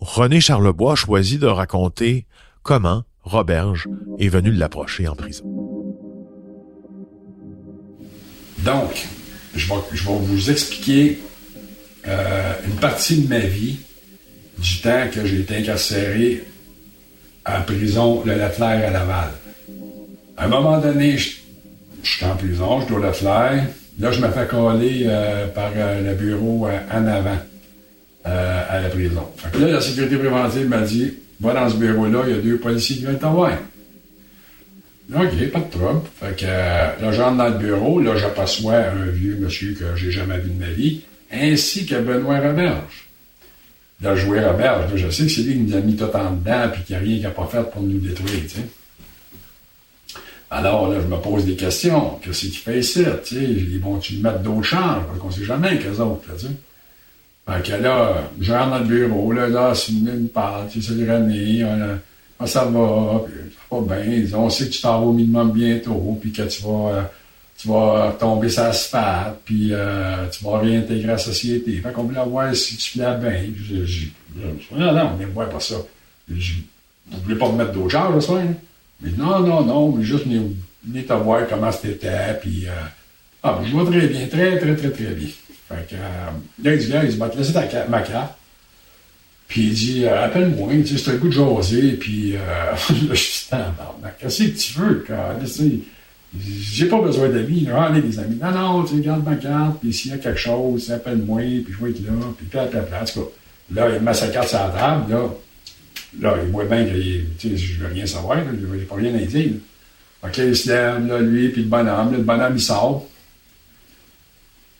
René 0.01 0.41
Charlebois 0.41 0.97
choisit 0.97 1.41
de 1.41 1.47
raconter 1.47 2.27
comment 2.63 3.05
Roberge 3.23 3.89
est 4.19 4.29
venu 4.29 4.51
l'approcher 4.51 5.07
en 5.07 5.15
prison. 5.15 5.45
Donc, 8.59 9.07
je 9.55 9.69
vais, 9.69 10.19
vous 10.21 10.51
expliquer 10.51 11.21
euh, 12.07 12.53
une 12.67 12.77
partie 12.77 13.23
de 13.23 13.29
ma 13.29 13.39
vie 13.39 13.79
du 14.59 14.81
temps 14.81 15.09
que 15.13 15.25
j'ai 15.25 15.41
été 15.41 15.57
incarcéré 15.57 16.45
à 17.45 17.61
prison 17.61 18.23
Le 18.25 18.35
Lafleur 18.35 18.69
à 18.69 18.91
Laval. 18.91 19.31
À 20.37 20.45
un 20.45 20.49
moment 20.49 20.79
donné, 20.79 21.17
je, 21.19 21.31
suis 22.03 22.25
en 22.25 22.37
prison, 22.37 22.81
je 22.81 22.89
dois 22.89 23.07
le 23.07 23.13
faire. 23.13 23.65
Là, 23.99 24.11
je 24.11 24.21
me 24.21 24.29
fais 24.31 24.47
coller 24.47 25.05
euh, 25.07 25.47
par 25.49 25.71
euh, 25.77 26.03
le 26.03 26.15
bureau 26.15 26.67
euh, 26.67 26.79
en 26.93 27.07
avant 27.07 27.39
à 28.25 28.81
la 28.81 28.89
prison. 28.89 29.27
Fait 29.37 29.51
que 29.51 29.59
là, 29.59 29.73
la 29.73 29.81
sécurité 29.81 30.17
préventive 30.17 30.69
m'a 30.69 30.83
dit 30.83 31.13
Va 31.41 31.55
dans 31.55 31.69
ce 31.69 31.75
bureau-là, 31.75 32.21
il 32.29 32.37
y 32.37 32.39
a 32.39 32.41
deux 32.41 32.57
policiers 32.57 32.97
qui 32.97 33.03
viennent 33.03 33.19
t'envoyer. 33.19 33.57
OK, 35.13 35.51
pas 35.51 35.59
de 35.59 35.71
trouble. 35.71 36.01
Fait 36.21 36.37
que 36.37 36.47
là, 36.47 37.13
j'entre 37.13 37.37
dans 37.37 37.49
le 37.49 37.59
bureau, 37.59 38.01
là, 38.01 38.17
j'aperçois 38.17 38.77
un 38.77 39.07
vieux 39.07 39.37
monsieur 39.41 39.75
que 39.75 39.97
j'ai 39.97 40.13
jamais 40.13 40.39
vu 40.39 40.51
de 40.51 40.61
ma 40.61 40.71
vie, 40.71 41.01
ainsi 41.33 41.85
que 41.85 41.97
Benoît 41.97 42.39
Roberge. 42.39 43.09
Là, 44.03 44.17
je 44.17 44.27
vois 44.27 44.41
Roberge, 44.41 44.97
je 44.97 45.11
sais 45.11 45.25
que 45.25 45.31
c'est 45.31 45.43
lui 45.43 45.55
qui 45.55 45.61
nous 45.61 45.77
a 45.77 45.81
mis 45.81 45.95
tout 45.95 46.05
en 46.05 46.33
dedans, 46.33 46.69
puis 46.73 46.83
qu'il 46.83 46.97
n'y 46.97 47.03
a 47.03 47.05
rien 47.05 47.15
qu'il 47.15 47.23
n'a 47.23 47.31
pas 47.31 47.47
fait 47.47 47.71
pour 47.71 47.83
nous 47.83 47.99
détruire. 47.99 48.43
Alors 50.51 50.91
là, 50.91 50.99
je 51.01 51.07
me 51.07 51.17
pose 51.17 51.47
des 51.47 51.55
questions. 51.55 52.19
Qu'est-ce 52.23 52.41
qu'il 52.41 52.53
fait 52.53 52.81
ici? 52.81 53.05
Ils 53.33 53.81
vont-tu 53.81 54.17
mettre 54.17 54.41
d'autres 54.41 54.65
changes? 54.65 55.05
Parce 55.07 55.19
qu'on 55.19 55.29
ne 55.29 55.33
sait 55.33 55.45
jamais 55.45 55.79
qu'eux 55.79 55.99
autres. 56.01 56.29
Là, 56.29 56.39
sais. 56.39 56.49
fait 57.49 57.71
que 57.71 57.83
là, 57.83 58.29
dans 58.39 58.79
le 58.79 58.85
bureau, 58.85 59.33
là, 59.33 59.49
là, 59.49 59.73
c'est 59.75 59.93
une 59.93 60.29
sais, 60.69 60.81
c'est 60.81 61.11
René, 61.11 61.65
on, 61.65 62.47
ça 62.47 62.65
va, 62.65 63.23
ça 63.71 63.77
va 63.77 63.97
bien. 63.97 64.25
On 64.35 64.51
sait 64.51 64.67
que 64.67 64.73
tu 64.73 64.83
t'en 64.83 65.01
vas 65.01 65.07
au 65.07 65.13
minimum 65.13 65.53
bientôt, 65.53 66.19
puis 66.21 66.33
que 66.33 66.43
tu 66.43 66.63
vas, 66.65 66.91
euh, 66.91 67.03
tu 67.63 67.69
vas 67.69 68.17
tomber 68.19 68.49
sur 68.49 68.65
l'asphalte, 68.65 69.39
puis 69.45 69.69
euh, 69.71 70.27
tu 70.31 70.45
vas 70.45 70.59
réintégrer 70.59 71.07
la 71.07 71.19
société. 71.19 71.77
Fait 71.77 71.93
qu'on 71.93 72.03
voulait 72.03 72.25
voir 72.27 72.55
si 72.57 72.77
tu 72.77 72.99
plais 72.99 73.17
bien. 73.17 73.41
Je, 73.57 73.85
je, 73.85 74.07
non, 74.75 74.93
non, 74.93 75.13
on 75.15 75.17
ne 75.17 75.27
voit 75.27 75.49
pas 75.49 75.61
ça. 75.61 75.77
Je, 76.29 76.55
vous 77.11 77.21
voulez 77.23 77.37
pas 77.37 77.53
me 77.53 77.59
mettre 77.59 77.73
d'autres 77.73 77.91
genres, 77.91 78.11
le 78.11 78.21
soir? 78.21 78.41
Hein? 78.41 78.55
Mais 79.01 79.11
non, 79.17 79.41
non, 79.41 79.65
non, 79.65 79.93
mais 79.93 80.03
juste 80.03 80.27
venir 80.27 81.07
te 81.07 81.13
voir 81.13 81.47
comment 81.49 81.71
c'était, 81.71 82.37
puis... 82.41 82.67
Euh, 82.67 82.73
ah, 83.45 83.59
ben, 83.61 83.67
je 83.67 83.73
vois 83.73 83.85
très 83.85 84.07
bien, 84.07 84.27
très, 84.27 84.59
très, 84.59 84.77
très, 84.77 84.91
très 84.91 85.15
bien. 85.15 85.29
Fait 85.69 85.89
que, 85.89 85.95
là, 86.65 86.75
il 86.75 86.79
dit, 86.79 86.93
il 86.93 87.09
dit, 87.11 87.17
va 87.17 87.29
ta, 87.29 87.87
ma 87.89 88.01
carte. 88.03 88.35
Puis 89.47 89.63
il 89.63 89.75
dit, 89.75 90.05
euh, 90.05 90.25
appelle-moi, 90.25 90.69
tu 90.73 90.87
sais, 90.87 90.99
c'est 90.99 91.11
un 91.13 91.19
coup 91.19 91.29
de 91.29 91.33
jaser, 91.33 91.93
puis 91.93 92.33
là, 92.33 92.75
je 93.11 93.15
suis 93.15 93.47
qu'est-ce 94.19 94.43
que 94.45 94.59
tu 94.59 94.79
veux, 94.81 95.05
quand, 95.07 95.39
j'ai 96.39 96.87
pas 96.87 97.01
besoin 97.01 97.29
d'amis, 97.29 97.61
là, 97.61 97.83
allez, 97.83 98.01
des 98.01 98.19
amis. 98.19 98.39
Non, 98.41 98.51
non, 98.51 98.85
tu 98.85 99.01
garde 99.01 99.25
ma 99.25 99.37
carte, 99.37 99.81
puis 99.81 99.93
s'il 99.93 100.13
y 100.13 100.15
a 100.15 100.19
quelque 100.19 100.39
chose, 100.39 100.91
appelle-moi, 100.91 101.43
puis 101.65 101.67
je 101.69 101.85
vais 101.85 101.91
être 101.91 102.07
là, 102.07 102.13
puis 102.37 102.47
puis, 102.47 102.59
puis, 102.59 102.59
en 102.61 103.05
tout 103.05 103.21
cas, 103.21 103.27
là, 103.75 103.97
il 103.97 104.03
met 104.03 104.15
sa 104.15 104.29
carte 104.29 104.49
sur 104.49 104.59
la 104.59 104.69
table, 104.71 105.13
là, 105.13 105.29
Là, 106.21 106.37
il 106.45 106.51
voit 106.51 106.65
bien 106.65 106.85
que 106.85 107.01
je 107.57 107.81
veux 107.81 107.87
rien 107.87 108.07
savoir, 108.07 108.39
je 108.45 108.67
n'ai 108.67 108.85
pas 108.85 108.97
rien 108.97 109.15
à 109.15 109.19
dire. 109.19 109.53
OK, 110.23 110.39
il 110.39 110.55
se 110.55 110.69
lève, 110.69 111.07
là, 111.07 111.19
lui, 111.21 111.49
puis 111.49 111.63
le 111.63 111.69
bonhomme, 111.69 112.13
le 112.13 112.19
bonhomme, 112.19 112.53
il 112.55 112.61
sort. 112.61 113.07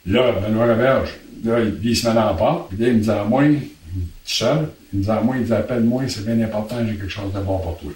Là, 0.05 0.31
Benoît 0.33 0.67
Roberge, 0.67 1.09
là, 1.43 1.59
il, 1.59 1.79
il 1.83 1.97
se 1.97 2.07
met 2.07 2.13
dans 2.13 2.25
la 2.25 2.33
porte, 2.33 2.69
puis 2.69 2.77
là, 2.77 2.87
il 2.89 2.97
me 2.97 2.99
dit 2.99 3.09
à 3.09 3.23
moi, 3.23 3.43
tout 3.45 3.99
seul, 4.25 4.69
il 4.93 4.99
me 4.99 5.03
dit 5.03 5.09
à 5.09 5.21
moi, 5.21 5.35
il 5.37 5.45
dit 5.45 5.53
appelle-moi, 5.53 6.03
c'est 6.07 6.25
bien 6.25 6.39
important, 6.45 6.75
j'ai 6.85 6.95
quelque 6.95 7.09
chose 7.09 7.33
de 7.33 7.39
bon 7.39 7.57
pour 7.57 7.77
toi. 7.79 7.91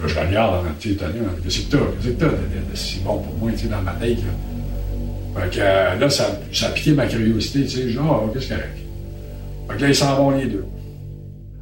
Là, 0.00 0.06
je 0.06 0.18
regarde 0.18 0.66
un 0.66 0.70
petit 0.72 0.90
étonné, 0.92 1.14
qu'est-ce 1.42 1.60
que 1.62 1.72
t'as, 1.72 1.78
qu'est-ce 2.02 2.14
que 2.14 2.24
t'as 2.24 2.30
si 2.74 3.00
bon 3.00 3.18
pour 3.18 3.34
moi, 3.40 3.50
tu 3.52 3.58
sais, 3.58 3.68
dans 3.68 3.82
ma 3.82 3.92
tête, 3.92 4.18
là. 4.18 5.40
Fait 5.42 5.50
que 5.50 5.60
euh, 5.60 5.94
là, 5.98 6.10
ça, 6.10 6.24
ça 6.52 6.66
a 6.66 6.70
piqué 6.70 6.92
ma 6.92 7.06
curiosité, 7.06 7.64
tu 7.64 7.68
sais, 7.68 7.90
genre, 7.90 8.30
qu'est-ce 8.32 8.46
qu'il 8.46 8.56
y 8.56 8.60
a? 8.60 8.62
Fait 8.62 9.76
que 9.76 9.82
là, 9.82 9.88
ils 9.88 9.94
s'en 9.94 10.14
vont 10.16 10.30
les 10.30 10.46
deux. 10.46 10.64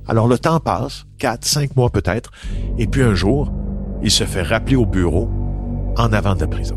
Alors 0.09 0.29
le 0.29 0.39
temps 0.39 0.61
passe, 0.61 1.05
quatre, 1.19 1.45
cinq 1.45 1.75
mois 1.77 1.91
peut-être, 1.91 2.31
et 2.79 2.87
puis 2.87 3.03
un 3.03 3.15
jour, 3.15 3.53
il 4.03 4.11
se 4.11 4.25
fait 4.25 4.43
rappeler 4.43 4.77
au 4.77 4.87
bureau 4.87 5.29
en 5.97 6.13
avant 6.13 6.35
de 6.35 6.41
la 6.43 6.47
prison. 6.47 6.77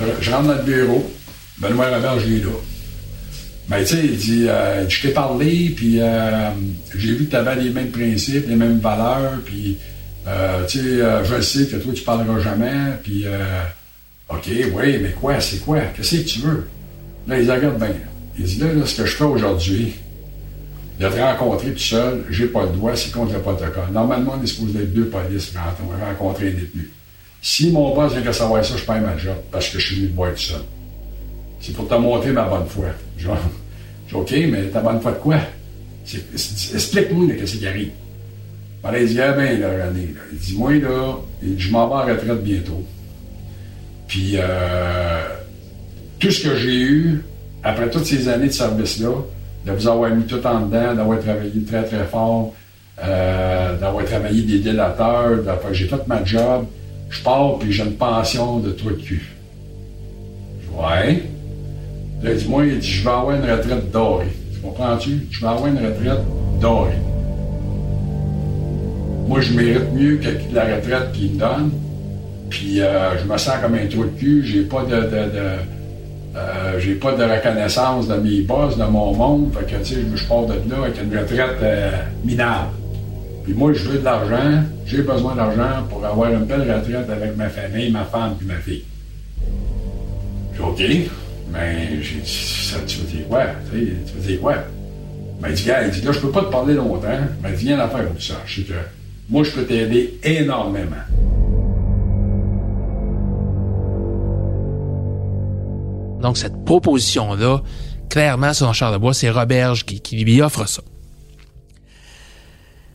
Euh, 0.00 0.14
Je 0.20 0.30
rentre 0.30 0.48
dans 0.48 0.54
le 0.56 0.62
bureau, 0.62 1.04
Benoît 1.58 1.90
Robert, 1.94 2.18
je 2.20 2.26
l'ai 2.26 2.40
là. 2.40 2.48
Ben, 3.68 3.80
tu 3.80 3.96
sais, 3.96 4.04
il 4.04 4.16
dit, 4.16 4.48
euh, 4.48 4.88
je 4.88 5.02
t'ai 5.02 5.08
parlé, 5.08 5.72
puis 5.74 6.00
euh, 6.00 6.50
j'ai 6.94 7.14
vu 7.14 7.26
que 7.26 7.30
tu 7.30 7.36
avais 7.36 7.56
les 7.56 7.70
mêmes 7.70 7.90
principes, 7.90 8.48
les 8.48 8.54
mêmes 8.54 8.78
valeurs, 8.78 9.40
puis, 9.44 9.76
euh, 10.28 10.64
tu 10.66 10.78
sais, 10.78 11.24
je 11.24 11.40
sais 11.40 11.66
que 11.66 11.76
toi, 11.76 11.92
tu 11.92 12.02
parleras 12.02 12.38
jamais, 12.38 12.92
puis, 13.02 13.24
OK, 14.28 14.48
oui, 14.48 14.98
mais 15.02 15.10
quoi, 15.10 15.40
c'est 15.40 15.58
quoi? 15.64 15.80
Qu'est-ce 15.96 16.16
que 16.16 16.28
tu 16.28 16.38
veux? 16.40 16.68
Là, 17.26 17.40
il 17.40 17.50
regarde 17.50 17.78
bien. 17.78 17.94
Il 18.38 18.44
dit, 18.44 18.58
là, 18.58 18.72
là, 18.72 18.86
ce 18.86 19.02
que 19.02 19.06
je 19.06 19.16
fais 19.16 19.24
aujourd'hui, 19.24 19.94
de 21.00 21.08
te 21.08 21.18
rencontrer 21.18 21.72
tout 21.72 21.78
seul, 21.78 22.24
j'ai 22.30 22.46
pas 22.46 22.62
le 22.62 22.70
droit, 22.70 22.94
c'est 22.94 23.12
contre 23.12 23.34
le 23.34 23.40
protocole. 23.40 23.90
Normalement, 23.92 24.36
on 24.38 24.42
est 24.42 24.46
supposé 24.46 24.78
être 24.78 24.94
deux 24.94 25.06
polices 25.06 25.52
quand 25.52 25.84
on 25.84 25.96
va 25.96 26.06
rencontrer 26.06 26.48
un 26.48 26.52
détenu. 26.52 26.90
Si 27.42 27.70
mon 27.70 27.94
boss 27.94 28.12
vient 28.12 28.22
de 28.22 28.32
savoir 28.32 28.64
ça, 28.64 28.76
je 28.76 28.84
perds 28.84 29.02
ma 29.02 29.16
job 29.18 29.36
parce 29.50 29.68
que 29.68 29.78
je 29.78 29.86
suis 29.86 29.96
venu 29.96 30.08
te 30.08 30.16
voir 30.16 30.32
tout 30.32 30.40
seul. 30.40 30.62
C'est 31.60 31.72
pour 31.74 31.88
te 31.88 31.94
montrer 31.94 32.32
ma 32.32 32.44
bonne 32.44 32.66
foi. 32.66 32.86
Genre, 33.18 33.36
OK, 34.12 34.34
mais 34.50 34.64
ta 34.64 34.80
bonne 34.80 35.00
foi 35.00 35.12
de 35.12 35.16
quoi? 35.18 35.36
Explique-moi 36.74 37.34
qu'est-ce 37.38 37.56
qui 37.56 37.66
arrive. 37.66 37.90
Alors, 38.84 39.00
il 39.00 39.08
dit, 39.08 39.20
ah 39.20 39.32
ben, 39.32 39.60
là, 39.60 39.68
René, 39.86 40.02
là. 40.14 40.20
il 40.32 40.38
dit, 40.38 40.54
moi, 40.56 40.72
là, 40.74 41.16
je 41.58 41.70
m'en 41.70 41.88
vais 41.88 41.94
en 41.94 42.06
retraite 42.14 42.42
bientôt. 42.42 42.84
Puis, 44.06 44.34
euh, 44.36 45.22
tout 46.20 46.30
ce 46.30 46.44
que 46.48 46.56
j'ai 46.56 46.80
eu, 46.80 47.24
après 47.64 47.90
toutes 47.90 48.06
ces 48.06 48.28
années 48.28 48.46
de 48.46 48.52
service-là, 48.52 49.10
de 49.66 49.72
vous 49.72 49.88
avoir 49.88 50.10
mis 50.14 50.22
tout 50.24 50.46
en 50.46 50.60
dedans, 50.60 50.94
d'avoir 50.94 51.18
travaillé 51.18 51.60
très, 51.66 51.82
très 51.82 52.04
fort, 52.04 52.54
euh, 53.02 53.76
d'avoir 53.78 54.04
travaillé 54.04 54.42
des 54.42 54.60
délateurs, 54.60 55.38
d'avoir- 55.42 55.74
j'ai 55.74 55.86
fait 55.86 56.06
ma 56.06 56.24
job, 56.24 56.66
je 57.10 57.20
pars, 57.22 57.58
puis 57.58 57.72
j'ai 57.72 57.82
une 57.82 57.94
pension 57.96 58.60
de 58.60 58.70
trou 58.70 58.90
de 58.90 59.02
cul. 59.02 59.34
Ouais. 60.72 61.22
Là, 62.26 62.32
il 62.32 62.38
dit, 62.38 62.48
moi, 62.48 62.66
il 62.66 62.78
dit, 62.80 62.90
je 62.90 63.04
vais 63.04 63.10
avoir 63.10 63.36
une 63.36 63.48
retraite 63.48 63.92
dorée. 63.92 64.26
Tu 64.52 64.58
comprends-tu? 64.58 65.28
Je 65.30 65.40
vais 65.40 65.46
avoir 65.46 65.68
une 65.68 65.78
retraite 65.78 66.22
dorée. 66.60 66.98
Moi, 69.28 69.40
je 69.40 69.52
mérite 69.52 69.92
mieux 69.94 70.16
que 70.16 70.28
la 70.52 70.76
retraite 70.76 71.12
qu'il 71.12 71.34
me 71.34 71.38
donne. 71.38 71.70
Puis 72.50 72.80
euh, 72.80 73.16
je 73.16 73.32
me 73.32 73.38
sens 73.38 73.54
comme 73.62 73.74
un 73.74 73.86
trou 73.86 74.04
de 74.04 74.18
cul. 74.18 74.44
J'ai 74.44 74.62
pas 74.62 74.82
de, 74.82 75.08
euh, 76.36 76.80
j'ai 76.80 76.96
pas 76.96 77.12
de 77.12 77.22
reconnaissance 77.22 78.08
de 78.08 78.16
mes 78.16 78.40
boss, 78.40 78.76
de 78.76 78.84
mon 78.84 79.14
monde. 79.14 79.52
Fait 79.54 79.64
que, 79.64 79.84
tu 79.84 79.94
sais, 79.94 80.00
je, 80.12 80.24
pars 80.24 80.46
de 80.46 80.54
là 80.54 80.78
avec 80.82 81.00
une 81.00 81.16
retraite 81.16 81.62
euh, 81.62 81.92
minable. 82.24 82.70
Puis 83.44 83.54
moi, 83.54 83.72
je 83.72 83.88
veux 83.88 84.00
de 84.00 84.04
l'argent. 84.04 84.64
J'ai 84.84 85.02
besoin 85.02 85.36
d'argent 85.36 85.84
pour 85.88 86.04
avoir 86.04 86.32
une 86.32 86.44
belle 86.44 86.62
retraite 86.62 87.08
avec 87.08 87.36
ma 87.36 87.48
famille, 87.48 87.92
ma 87.92 88.02
femme 88.02 88.34
puis 88.36 88.48
ma 88.48 88.56
fille. 88.56 88.82
J'ai 90.56 90.62
OK. 90.64 91.10
Mais 91.52 92.02
j'ai 92.02 92.20
dit, 92.20 92.68
ça, 92.70 92.78
tu 92.86 92.98
veux 92.98 93.06
dire 93.06 93.28
quoi? 93.28 93.44
Tu 93.70 93.78
veux 94.14 94.26
dire 94.26 94.40
quoi? 94.40 94.56
Ben, 95.40 95.48
il 95.50 95.54
dit, 95.54 95.64
gars, 95.64 95.84
il 95.84 95.90
dit, 95.90 96.02
là, 96.02 96.12
je 96.12 96.20
peux 96.20 96.30
pas 96.30 96.42
te 96.42 96.50
parler 96.50 96.74
longtemps. 96.74 97.08
Ben, 97.40 97.50
il 97.50 97.56
dit, 97.56 97.66
viens 97.66 97.76
l'affaire 97.76 98.06
pour 98.08 98.22
ça. 98.22 98.34
Je 98.46 98.62
que 98.62 98.74
moi, 99.28 99.42
je 99.44 99.50
peux 99.50 99.64
t'aider 99.64 100.18
énormément. 100.22 100.96
Donc, 106.22 106.38
cette 106.38 106.64
proposition-là, 106.64 107.62
clairement, 108.08 108.52
selon 108.52 108.72
Charlebois, 108.72 109.14
c'est 109.14 109.30
Roberge 109.30 109.84
qui, 109.84 110.16
lui 110.16 110.40
offre 110.40 110.66
ça. 110.66 110.82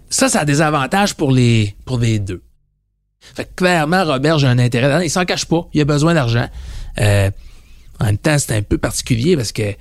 Ça, 0.09 0.27
ça 0.27 0.41
a 0.41 0.45
des 0.45 0.61
avantages 0.61 1.15
pour 1.15 1.31
les, 1.31 1.75
pour 1.85 1.99
les 1.99 2.19
deux. 2.19 2.43
Fait 3.19 3.45
que 3.45 3.53
clairement, 3.55 4.03
Roberge 4.03 4.43
a 4.43 4.49
un 4.49 4.59
intérêt. 4.59 5.05
Il 5.05 5.09
s'en 5.09 5.25
cache 5.25 5.45
pas. 5.45 5.69
Il 5.73 5.81
a 5.81 5.85
besoin 5.85 6.13
d'argent. 6.13 6.47
Euh, 6.99 7.29
en 8.01 8.05
même 8.05 8.17
temps, 8.17 8.37
c'est 8.39 8.55
un 8.55 8.61
peu 8.63 8.77
particulier 8.77 9.37
parce 9.37 9.51
que 9.51 9.75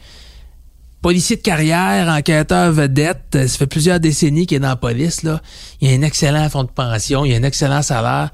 policier 1.00 1.36
de 1.36 1.42
carrière, 1.42 2.08
enquêteur 2.08 2.70
vedette, 2.70 3.28
ça 3.32 3.58
fait 3.58 3.66
plusieurs 3.66 3.98
décennies 3.98 4.46
qu'il 4.46 4.58
est 4.58 4.60
dans 4.60 4.68
la 4.68 4.76
police. 4.76 5.22
Là. 5.22 5.40
Il 5.80 5.90
a 5.90 5.92
un 5.92 6.02
excellent 6.02 6.48
fonds 6.50 6.64
de 6.64 6.70
pension, 6.70 7.24
il 7.24 7.32
a 7.32 7.36
un 7.36 7.42
excellent 7.42 7.82
salaire. 7.82 8.30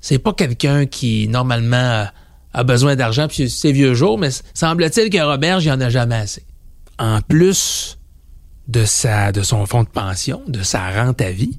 C'est 0.00 0.18
pas 0.18 0.32
quelqu'un 0.32 0.86
qui, 0.86 1.28
normalement, 1.28 2.06
a 2.54 2.64
besoin 2.64 2.96
d'argent 2.96 3.28
puis 3.28 3.50
c'est 3.50 3.72
vieux 3.72 3.94
jours, 3.94 4.18
mais 4.18 4.30
semble-t-il 4.54 5.10
que 5.10 5.18
Robert, 5.18 5.60
il 5.60 5.70
en 5.70 5.80
a 5.80 5.90
jamais 5.90 6.16
assez. 6.16 6.44
En 6.98 7.20
plus 7.20 7.98
de 8.66 8.84
de 9.32 9.42
son 9.42 9.66
fonds 9.66 9.82
de 9.82 9.88
pension, 9.88 10.42
de 10.46 10.62
sa 10.62 10.90
rente 10.90 11.20
à 11.20 11.30
vie, 11.30 11.58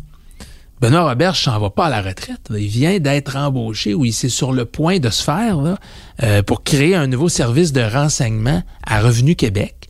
Benoît 0.81 1.09
Robert 1.09 1.35
s'en 1.35 1.59
va 1.59 1.69
pas 1.69 1.87
à 1.87 1.89
la 1.89 2.01
retraite. 2.01 2.39
Il 2.51 2.67
vient 2.67 2.99
d'être 2.99 3.35
embauché 3.35 3.93
ou 3.93 4.05
il 4.05 4.09
est 4.09 4.29
sur 4.29 4.53
le 4.53 4.63
point 4.63 4.99
de 4.99 5.09
se 5.09 5.21
faire 5.23 5.61
là, 5.61 5.77
euh, 6.23 6.41
pour 6.41 6.63
créer 6.63 6.95
un 6.95 7.07
nouveau 7.07 7.27
service 7.27 7.73
de 7.73 7.81
renseignement 7.81 8.63
à 8.85 9.01
Revenu 9.01 9.35
Québec. 9.35 9.89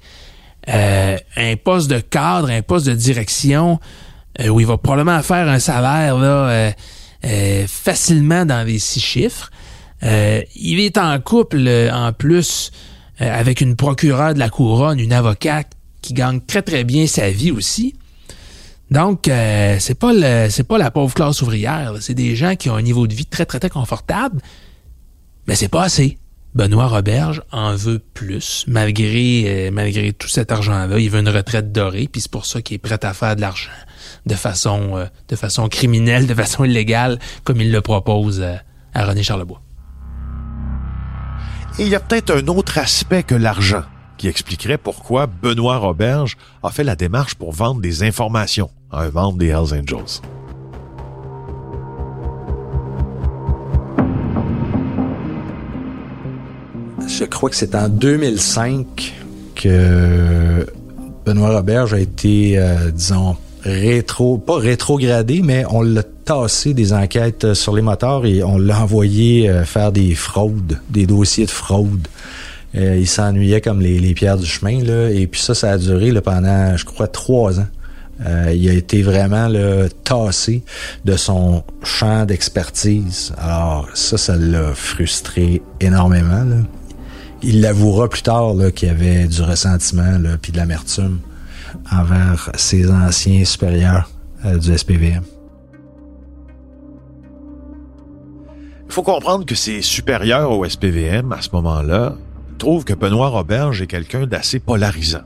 Euh, 0.68 1.18
un 1.36 1.56
poste 1.58 1.92
de 1.92 2.00
cadre, 2.00 2.50
un 2.50 2.64
poste 2.64 2.88
de 2.88 2.94
direction 2.94 3.80
euh, 4.40 4.48
où 4.48 4.60
il 4.60 4.66
va 4.66 4.78
probablement 4.78 5.22
faire 5.22 5.48
un 5.48 5.60
salaire 5.60 6.18
là, 6.18 6.74
facilement 7.68 8.46
dans 8.46 8.66
les 8.66 8.80
six 8.80 9.00
chiffres. 9.00 9.52
Il 10.02 10.80
est 10.80 10.98
en 10.98 11.20
couple 11.20 11.70
en 11.94 12.14
plus 12.14 12.72
avec 13.20 13.62
une 13.62 13.76
procureure 13.76 14.34
de 14.34 14.40
la 14.40 14.50
couronne, 14.50 15.00
une 15.00 15.14
avocate 15.14 15.68
qui 16.02 16.14
gagne 16.14 16.40
très 16.40 16.62
très 16.62 16.84
bien 16.86 17.06
sa 17.06 17.30
vie 17.30 17.52
aussi. 17.52 17.96
Donc 18.92 19.28
euh, 19.28 19.78
c'est 19.80 19.98
pas 19.98 20.50
c'est 20.50 20.64
pas 20.64 20.78
la 20.78 20.90
pauvre 20.90 21.14
classe 21.14 21.42
ouvrière, 21.42 21.94
c'est 22.02 22.16
des 22.16 22.36
gens 22.36 22.56
qui 22.56 22.70
ont 22.70 22.76
un 22.76 22.82
niveau 22.82 23.06
de 23.08 23.14
vie 23.14 23.26
très 23.26 23.46
très 23.46 23.60
très 23.60 23.70
confortable, 23.70 24.42
mais 25.48 25.56
c'est 25.56 25.68
pas 25.70 25.84
assez. 25.84 26.18
Benoît 26.56 26.88
Roberge 26.88 27.44
en 27.52 27.76
veut 27.76 28.00
plus, 28.00 28.66
malgré 28.68 29.44
euh, 29.46 29.72
malgré 29.72 30.14
tout 30.14 30.28
cet 30.28 30.52
argent-là, 30.52 30.98
il 30.98 31.10
veut 31.10 31.20
une 31.20 31.30
retraite 31.30 31.72
dorée, 31.72 32.10
puis 32.12 32.22
c'est 32.22 32.32
pour 32.32 32.48
ça 32.48 32.62
qu'il 32.62 32.76
est 32.76 32.80
prêt 32.80 33.04
à 33.06 33.14
faire 33.14 33.36
de 33.36 33.42
l'argent 33.42 33.70
de 34.26 34.36
façon 34.36 34.98
euh, 34.98 35.06
de 35.28 35.36
façon 35.36 35.68
criminelle, 35.68 36.26
de 36.26 36.34
façon 36.34 36.64
illégale, 36.64 37.20
comme 37.44 37.62
il 37.62 37.72
le 37.72 37.82
propose 37.82 38.42
euh, 38.42 38.56
à 38.94 39.06
René 39.06 39.22
Charlebois. 39.22 39.62
Et 41.78 41.84
il 41.84 41.90
y 41.90 41.96
a 41.96 42.00
peut-être 42.00 42.32
un 42.32 42.48
autre 42.48 42.78
aspect 42.80 43.24
que 43.24 43.36
l'argent 43.36 43.84
qui 44.20 44.28
expliquerait 44.28 44.78
pourquoi 44.78 45.28
Benoît 45.28 45.78
Roberge 45.78 46.38
a 46.62 46.70
fait 46.70 46.84
la 46.84 46.98
démarche 46.98 47.36
pour 47.36 47.54
vendre 47.54 47.80
des 47.80 48.04
informations 48.04 48.70
à 48.92 49.04
un 49.04 49.12
membre 49.12 49.38
des 49.38 49.48
Hells 49.48 49.74
Angels. 49.74 50.22
Je 57.08 57.24
crois 57.24 57.50
que 57.50 57.56
c'est 57.56 57.74
en 57.76 57.88
2005 57.88 59.14
que 59.56 60.68
Benoît 61.26 61.56
Roberge 61.56 61.94
a 61.94 62.00
été, 62.00 62.58
euh, 62.58 62.92
disons, 62.92 63.38
rétro, 63.64 64.38
pas 64.38 64.58
rétrogradé, 64.58 65.42
mais 65.42 65.64
on 65.70 65.82
l'a 65.82 66.04
tassé 66.04 66.74
des 66.74 66.92
enquêtes 66.92 67.54
sur 67.54 67.74
les 67.74 67.82
moteurs 67.82 68.26
et 68.26 68.44
on 68.44 68.58
l'a 68.58 68.82
envoyé 68.84 69.50
euh, 69.50 69.64
faire 69.64 69.94
des 69.94 70.14
fraudes, 70.14 70.80
des 70.90 71.06
dossiers 71.06 71.46
de 71.46 71.52
fraude. 71.52 72.08
Euh, 72.76 72.98
il 72.98 73.08
s'ennuyait 73.08 73.62
comme 73.62 73.82
les, 73.82 74.14
pierres 74.14 74.38
du 74.38 74.46
chemin, 74.46 74.80
et 75.10 75.28
puis 75.28 75.42
ça, 75.42 75.56
ça 75.56 75.72
a 75.72 75.78
duré 75.78 76.12
pendant, 76.22 76.78
je 76.78 76.86
crois, 76.86 77.08
trois 77.08 77.60
ans. 77.60 77.68
Euh, 78.26 78.52
il 78.54 78.70
a 78.70 78.74
été 78.74 79.02
vraiment 79.02 79.48
là, 79.48 79.88
tassé 80.04 80.64
de 81.06 81.16
son 81.16 81.64
champ 81.84 82.26
d'expertise. 82.26 83.34
Alors 83.38 83.88
ça, 83.94 84.18
ça 84.18 84.36
l'a 84.36 84.74
frustré 84.74 85.62
énormément. 85.80 86.46
Il 87.42 87.62
l'avouera 87.62 88.10
plus 88.10 88.22
tard 88.22 88.56
qu'il 88.76 88.90
y 88.90 88.92
avait 88.92 89.26
du 89.26 89.42
ressentiment 89.42 90.20
puis 90.42 90.52
de 90.52 90.58
l'amertume 90.58 91.20
envers 91.92 92.52
ses 92.56 92.92
anciens 92.92 93.46
supérieurs 93.46 94.10
euh, 94.46 94.58
du 94.58 94.78
SPVM. 94.78 95.24
Il 98.88 98.94
faut 98.94 99.04
comprendre 99.04 99.46
que 99.46 99.56
ses 99.56 99.82
supérieurs 99.82 100.52
au 100.52 100.68
SPVM, 100.68 101.32
à 101.32 101.42
ce 101.42 101.50
moment-là, 101.54 102.16
trouvent 102.60 102.86
que 102.86 102.94
Benoît 102.94 103.30
Roberge 103.30 103.82
est 103.82 103.88
quelqu'un 103.88 104.28
d'assez 104.28 104.60
polarisant. 104.60 105.24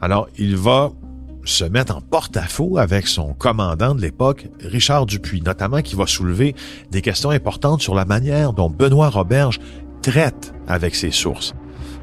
Alors, 0.00 0.28
il 0.36 0.56
va 0.56 0.90
se 1.44 1.64
mettre 1.64 1.96
en 1.96 2.00
porte-à-faux 2.00 2.78
avec 2.78 3.06
son 3.06 3.34
commandant 3.34 3.94
de 3.94 4.00
l'époque, 4.00 4.48
Richard 4.60 5.06
Dupuis, 5.06 5.42
notamment 5.42 5.82
qui 5.82 5.94
va 5.94 6.06
soulever 6.06 6.56
des 6.90 7.02
questions 7.02 7.30
importantes 7.30 7.82
sur 7.82 7.94
la 7.94 8.04
manière 8.04 8.54
dont 8.54 8.70
Benoît 8.70 9.10
Roberge 9.10 9.60
traite 10.02 10.54
avec 10.66 10.94
ses 10.94 11.10
sources. 11.10 11.54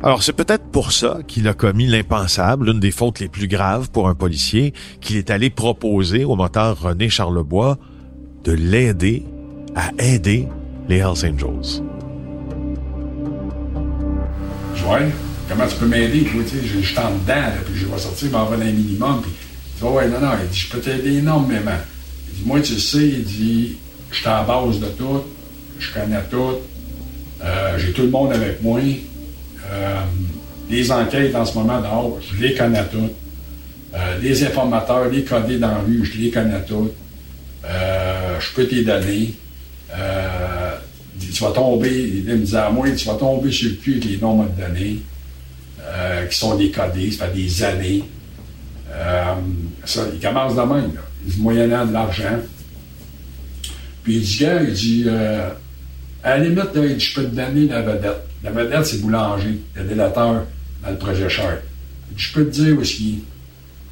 Alors 0.04 0.24
c'est 0.24 0.34
peut-être 0.34 0.66
pour 0.66 0.92
ça 0.92 1.20
qu'il 1.28 1.48
a 1.48 1.54
commis 1.54 1.86
l'impensable, 1.86 2.68
l'une 2.68 2.80
des 2.80 2.92
fautes 2.92 3.20
les 3.20 3.30
plus 3.30 3.48
graves 3.48 3.92
pour 3.92 4.08
un 4.08 4.16
policier, 4.16 4.74
qu'il 5.00 5.18
est 5.18 5.30
allé 5.30 5.50
proposer 5.50 6.24
au 6.24 6.36
moteur 6.36 6.80
René 6.80 7.10
Charlebois 7.10 7.78
de 8.44 8.52
l'aider 8.52 9.26
à 9.76 9.92
aider 10.00 10.48
les 10.88 10.98
Hells 10.98 11.26
Angels. 11.26 11.84
Ouais, 14.88 15.10
comment 15.48 15.68
tu 15.68 15.76
peux 15.76 15.86
m'aider? 15.86 16.24
Tu 16.24 16.48
sais, 16.48 16.66
je 16.66 16.86
suis 16.86 16.98
en 16.98 17.12
dedans, 17.12 17.52
puis 17.66 17.80
je 17.80 17.86
vais 17.86 17.98
sortir, 18.00 18.32
m'en 18.32 18.46
vais 18.46 18.58
dans 18.58 18.64
un 18.64 18.72
minimum. 18.72 19.22
Puis, 19.22 19.32
il 19.32 19.80
dit, 19.80 19.84
ouais, 19.84 20.08
non, 20.08 20.20
non, 20.20 20.32
il 20.42 20.50
dit, 20.50 20.58
je 20.58 20.70
peux 20.70 20.80
t'aider 20.80 21.18
énormément. 21.18 21.72
Il 22.28 22.40
dit, 22.40 22.44
moi, 22.46 22.60
tu 22.62 22.80
sais, 22.80 23.08
il 23.08 23.24
dit, 23.24 23.78
je 24.10 24.18
suis 24.18 24.28
à 24.28 24.38
la 24.40 24.44
base 24.44 24.80
de 24.80 24.88
tout, 24.88 25.24
je 25.80 25.94
connais 25.94 26.22
tout, 26.30 26.56
euh, 27.44 27.78
j'ai 27.78 27.92
tout 27.92 28.04
le 28.04 28.10
monde 28.10 28.34
avec 28.34 28.62
moi. 28.62 28.80
Euh, 29.72 30.02
les 30.70 30.92
enquêtes 30.92 31.36
en 31.36 31.46
ce 31.46 31.58
moment 31.58 31.80
dehors, 31.80 32.20
je 32.22 32.42
les 32.42 32.56
connais 32.56 32.84
toutes. 32.86 33.14
Euh, 33.94 34.18
les 34.22 34.44
informateurs, 34.44 35.10
les 35.10 35.24
codés 35.24 35.58
dans 35.58 35.68
la 35.68 35.80
rue, 35.80 36.06
je 36.06 36.18
les 36.18 36.32
connais 36.32 36.62
toutes. 36.66 36.94
Je 37.64 38.54
peux 38.56 38.68
t'y 38.68 38.84
donner. 38.84 39.34
Tu 41.32 41.44
vas 41.44 41.52
tomber, 41.52 42.24
il 42.26 42.26
me 42.26 42.38
disait 42.40 42.58
à 42.58 42.70
moi, 42.70 42.90
tu 42.92 43.06
vas 43.08 43.16
tomber 43.16 43.52
sur 43.52 43.70
le 43.70 43.76
cul 43.76 43.92
avec 43.94 44.06
les 44.06 44.18
noms 44.18 44.44
de 44.44 44.62
données, 44.62 45.00
euh, 45.82 46.26
qui 46.26 46.38
sont 46.38 46.56
décodés, 46.56 47.12
ça 47.12 47.28
fait 47.28 47.34
des 47.34 47.64
années. 47.64 48.04
Euh, 48.92 49.34
ça, 49.86 50.02
il 50.14 50.20
commence 50.20 50.56
de 50.56 50.62
même, 50.62 50.94
là. 50.96 51.02
Moyennant 51.38 51.86
de 51.86 51.94
l'argent. 51.94 52.40
Puis 54.04 54.16
il 54.16 54.22
dit, 54.22 54.38
gars, 54.40 54.62
il 54.64 54.74
dit, 54.74 55.04
euh, 55.08 55.50
à 56.24 56.38
la 56.38 56.44
limite, 56.46 56.76
dit, 56.76 57.00
je 57.00 57.16
peux 57.16 57.24
te 57.24 57.36
donner 57.36 57.68
la 57.68 57.82
vedette. 57.82 58.22
La 58.44 58.52
vedette, 58.52 58.86
c'est 58.86 59.02
Boulanger, 59.02 59.60
le 59.76 59.84
délateur 59.84 60.46
dans 60.84 60.90
le 60.90 60.98
projet 60.98 61.30
Cher. 61.30 61.60
Je 62.16 62.34
peux 62.34 62.46
te 62.46 62.52
dire 62.52 62.78
où 62.78 62.82
est-ce 62.82 62.96
qu'il 62.96 63.10
est. 63.10 63.20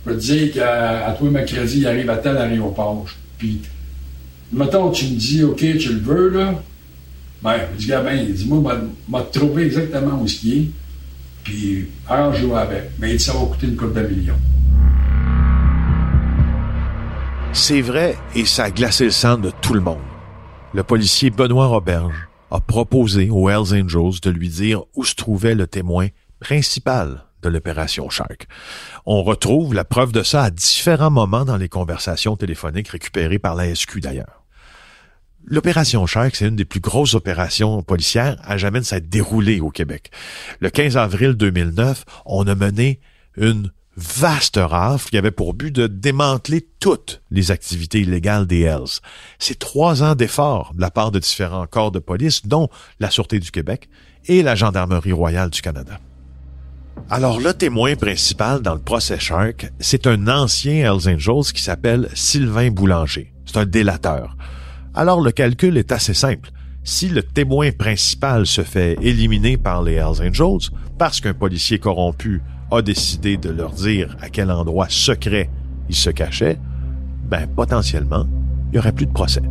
Je 0.06 0.12
peux 0.12 0.18
te 0.18 0.22
dire 0.22 0.54
qu'à 0.54 1.16
toi, 1.18 1.30
mercredi, 1.30 1.80
il 1.80 1.88
arrive 1.88 2.10
à 2.10 2.18
tel 2.18 2.38
aéroport. 2.38 3.06
Puis, 3.38 3.62
mettons, 4.52 4.92
tu 4.92 5.06
me 5.06 5.16
dis, 5.16 5.44
OK, 5.44 5.60
tu 5.60 5.94
le 5.94 6.00
veux, 6.00 6.30
là. 6.30 6.64
Ben, 7.42 7.56
il 7.72 7.78
dit, 7.78 7.88
gars, 7.88 8.02
ben, 8.02 8.18
il 8.18 8.34
dit, 8.34 8.48
moi, 8.48 8.76
m'a- 9.08 9.22
trouvé 9.24 9.66
exactement 9.68 10.22
où 10.22 10.26
est-ce 10.26 10.40
qu'il 10.40 10.58
est. 10.58 10.66
Puis, 11.44 11.88
arrange-vous 12.08 12.56
avec. 12.56 12.92
Mais 13.00 13.14
dit, 13.14 13.20
ça 13.24 13.34
va 13.34 13.40
coûter 13.46 13.68
une 13.68 13.76
couple 13.76 14.02
de 14.02 14.08
millions. 14.08 14.36
C'est 17.54 17.82
vrai 17.82 18.16
et 18.36 18.46
ça 18.46 18.66
a 18.66 18.72
glacé 18.72 19.06
le 19.06 19.12
sang 19.12 19.38
de 19.38 19.52
tout 19.62 19.74
le 19.74 19.82
monde. 19.82 19.98
Le 20.74 20.84
policier 20.84 21.30
Benoît 21.32 21.66
Roberge 21.68 22.28
a 22.52 22.60
proposé 22.60 23.30
aux 23.30 23.50
Hells 23.50 23.74
Angels 23.84 24.20
de 24.22 24.30
lui 24.30 24.50
dire 24.50 24.84
où 24.96 25.04
se 25.04 25.16
trouvait 25.16 25.56
le 25.56 25.66
témoin 25.66 26.08
principal 26.40 27.26
de 27.42 27.50
l'opération 27.50 28.10
Shark. 28.10 28.48
On 29.06 29.24
retrouve 29.24 29.74
la 29.74 29.84
preuve 29.86 30.12
de 30.12 30.24
ça 30.24 30.44
à 30.44 30.52
différents 30.52 31.10
moments 31.12 31.46
dans 31.46 31.58
les 31.58 31.70
conversations 31.70 32.36
téléphoniques 32.36 32.90
récupérées 32.90 33.40
par 33.40 33.56
la 33.56 33.74
SQ 33.74 34.00
d'ailleurs. 34.02 34.39
L'opération 35.46 36.06
Shark, 36.06 36.36
c'est 36.36 36.48
une 36.48 36.56
des 36.56 36.66
plus 36.66 36.80
grosses 36.80 37.16
opérations 37.16 37.82
policières 37.82 38.38
à 38.44 38.58
jamais 38.58 38.80
de 38.80 38.86
s'être 38.86 39.10
déroulée 39.10 39.60
au 39.60 39.70
Québec. 39.70 40.12
Le 40.60 40.70
15 40.70 40.98
avril 40.98 41.34
2009, 41.34 42.06
on 42.26 42.46
a 42.48 42.56
mené 42.56 43.00
une 43.38 43.72
vaste 43.96 44.60
rafle 44.62 45.10
qui 45.10 45.18
avait 45.18 45.32
pour 45.32 45.54
but 45.54 45.76
de 45.76 45.88
démanteler 45.88 46.68
toutes 46.80 47.22
les 47.32 47.52
activités 47.52 48.00
illégales 48.00 48.48
des 48.48 48.62
Hells. 48.62 49.02
C'est 49.40 49.60
trois 49.60 50.04
ans 50.04 50.16
d'efforts 50.16 50.74
de 50.76 50.82
la 50.82 50.92
part 50.92 51.12
de 51.12 51.20
différents 51.20 51.68
corps 51.68 51.92
de 51.92 52.00
police, 52.00 52.46
dont 52.46 52.70
la 53.00 53.10
Sûreté 53.10 53.40
du 53.40 53.52
Québec 53.52 53.90
et 54.26 54.42
la 54.44 54.56
Gendarmerie 54.56 55.12
royale 55.12 55.50
du 55.50 55.62
Canada. 55.62 56.00
Alors, 57.10 57.40
le 57.40 57.54
témoin 57.54 57.96
principal 57.96 58.62
dans 58.62 58.74
le 58.74 58.82
procès 58.82 59.20
Shark, 59.20 59.72
c'est 59.80 60.06
un 60.06 60.28
ancien 60.28 60.74
Hells 60.74 61.10
Angels 61.10 61.52
qui 61.54 61.62
s'appelle 61.62 62.10
Sylvain 62.14 62.70
Boulanger. 62.70 63.34
C'est 63.46 63.58
un 63.58 63.66
délateur. 63.66 64.36
Alors, 64.94 65.22
le 65.22 65.32
calcul 65.32 65.78
est 65.78 65.92
assez 65.92 66.14
simple. 66.14 66.52
Si 66.84 67.10
le 67.10 67.22
témoin 67.22 67.72
principal 67.72 68.46
se 68.46 68.62
fait 68.62 68.98
éliminer 69.02 69.58
par 69.58 69.84
les 69.84 69.94
Hells 69.94 70.28
Angels 70.28 70.72
parce 70.98 71.22
qu'un 71.22 71.34
policier 71.34 71.78
corrompu 71.78 72.42
a 72.72 72.82
décidé 72.82 73.38
de 73.38 73.50
leur 73.50 73.72
dire 73.72 74.16
à 74.22 74.30
quel 74.30 74.52
endroit 74.52 74.88
secret 74.90 75.50
il 75.90 75.96
se 75.96 76.10
cachait, 76.10 76.58
ben 77.26 77.48
potentiellement, 77.48 78.26
il 78.68 78.74
n'y 78.74 78.80
aurait 78.80 78.92
plus 78.92 79.06
de 79.06 79.12
procès. 79.12 79.42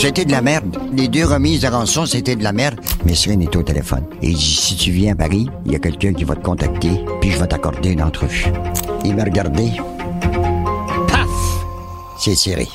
C'était 0.00 0.24
de 0.24 0.30
la 0.30 0.42
merde. 0.42 0.78
Les 0.92 1.08
deux 1.08 1.24
remises 1.24 1.62
de 1.62 1.66
rançon, 1.66 2.06
c'était 2.06 2.36
de 2.36 2.44
la 2.44 2.52
merde. 2.52 2.78
Mais 3.04 3.16
Cyril 3.16 3.42
est 3.42 3.56
au 3.56 3.64
téléphone. 3.64 4.04
Et 4.22 4.28
il 4.28 4.38
si 4.38 4.76
tu 4.76 4.92
viens 4.92 5.14
à 5.14 5.16
Paris, 5.16 5.48
il 5.66 5.72
y 5.72 5.74
a 5.74 5.80
quelqu'un 5.80 6.12
qui 6.12 6.22
va 6.22 6.36
te 6.36 6.44
contacter, 6.44 6.90
puis 7.20 7.32
je 7.32 7.38
vais 7.38 7.48
t'accorder 7.48 7.90
une 7.90 8.02
entrevue. 8.02 8.46
Il 9.04 9.16
m'a 9.16 9.24
regardé. 9.24 9.72
Paf! 11.08 11.28
C'est 12.16 12.36
Cyril. 12.36 12.68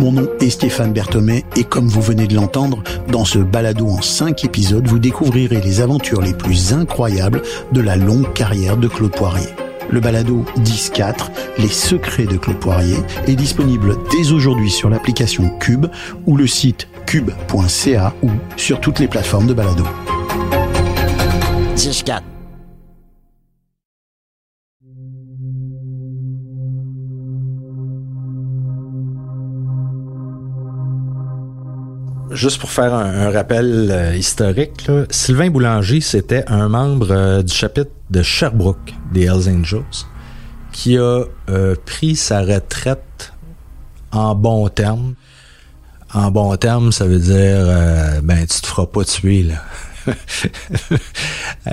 Mon 0.00 0.10
nom 0.10 0.26
est 0.40 0.50
Stéphane 0.50 0.92
Berthomé 0.92 1.44
et 1.54 1.62
comme 1.62 1.86
vous 1.86 2.02
venez 2.02 2.26
de 2.26 2.34
l'entendre, 2.34 2.82
dans 3.08 3.24
ce 3.24 3.38
balado 3.38 3.86
en 3.86 4.02
5 4.02 4.44
épisodes, 4.44 4.88
vous 4.88 4.98
découvrirez 4.98 5.60
les 5.60 5.80
aventures 5.80 6.22
les 6.22 6.34
plus 6.34 6.72
incroyables 6.72 7.40
de 7.70 7.80
la 7.80 7.94
longue 7.94 8.32
carrière 8.32 8.76
de 8.76 8.88
Claude 8.88 9.12
Poirier. 9.12 9.54
Le 9.90 10.00
balado 10.00 10.44
10-4, 10.58 11.30
Les 11.58 11.68
secrets 11.68 12.26
de 12.26 12.36
Claude 12.36 12.58
Poirier, 12.58 12.98
est 13.26 13.36
disponible 13.36 13.96
dès 14.10 14.32
aujourd'hui 14.32 14.70
sur 14.70 14.88
l'application 14.88 15.48
Cube 15.58 15.86
ou 16.26 16.36
le 16.36 16.46
site 16.46 16.88
cube.ca 17.06 18.14
ou 18.22 18.30
sur 18.56 18.80
toutes 18.80 18.98
les 18.98 19.08
plateformes 19.08 19.46
de 19.46 19.54
balado. 19.54 19.84
10-4. 21.76 22.35
Juste 32.36 32.60
pour 32.60 32.70
faire 32.70 32.92
un, 32.92 33.30
rappel 33.30 33.88
euh, 33.90 34.14
historique, 34.14 34.86
là, 34.88 35.04
Sylvain 35.08 35.48
Boulanger, 35.48 36.02
c'était 36.02 36.44
un 36.48 36.68
membre 36.68 37.10
euh, 37.10 37.42
du 37.42 37.54
chapitre 37.54 37.90
de 38.10 38.22
Sherbrooke 38.22 38.92
des 39.10 39.22
Hells 39.22 39.48
Angels 39.48 40.04
qui 40.70 40.98
a 40.98 41.24
euh, 41.48 41.74
pris 41.86 42.14
sa 42.14 42.42
retraite 42.42 43.32
en 44.12 44.34
bon 44.34 44.68
terme. 44.68 45.14
En 46.12 46.30
bon 46.30 46.54
terme, 46.56 46.92
ça 46.92 47.06
veut 47.06 47.18
dire 47.18 48.20
ben 48.22 48.46
tu 48.46 48.60
te 48.60 48.66
feras 48.66 48.86
pas 48.86 49.04
tuer 49.04 49.42
là. 49.42 50.14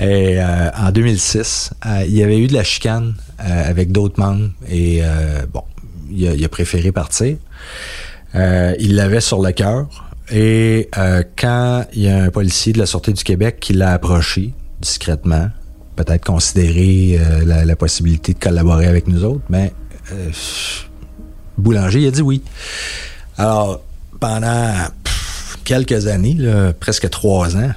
et 0.00 0.40
en 0.42 0.90
2006, 0.90 1.74
euh, 1.84 2.04
il 2.06 2.16
y 2.16 2.22
avait 2.22 2.38
eu 2.38 2.46
de 2.46 2.54
la 2.54 2.64
chicane 2.64 3.14
avec 3.38 3.92
d'autres 3.92 4.18
membres 4.18 4.50
et 4.68 5.02
bon, 5.52 5.62
il 6.10 6.44
a, 6.44 6.48
préféré 6.48 6.90
partir. 6.90 7.36
Il 8.34 8.96
l'avait 8.96 9.20
sur 9.20 9.40
le 9.40 9.52
cœur. 9.52 10.03
Et 10.30 10.88
euh, 10.96 11.22
quand 11.36 11.84
il 11.92 12.02
y 12.02 12.08
a 12.08 12.22
un 12.22 12.30
policier 12.30 12.72
de 12.72 12.78
la 12.78 12.86
Sûreté 12.86 13.12
du 13.12 13.22
Québec 13.22 13.58
qui 13.60 13.72
l'a 13.74 13.92
approché 13.92 14.52
discrètement, 14.80 15.48
peut-être 15.96 16.24
considéré 16.24 17.18
euh, 17.18 17.64
la, 17.64 17.76
possibilité 17.76 18.34
de 18.34 18.38
collaborer 18.38 18.86
avec 18.86 19.06
nous 19.06 19.24
autres, 19.24 19.44
mais 19.48 19.72
euh, 20.12 20.30
Boulanger, 21.58 22.00
il 22.00 22.08
a 22.08 22.10
dit 22.10 22.22
oui. 22.22 22.42
Alors, 23.38 23.82
pendant 24.20 24.72
pff, 25.02 25.58
quelques 25.64 26.06
années, 26.06 26.34
là, 26.34 26.72
presque 26.72 27.08
trois 27.10 27.56
ans, 27.56 27.70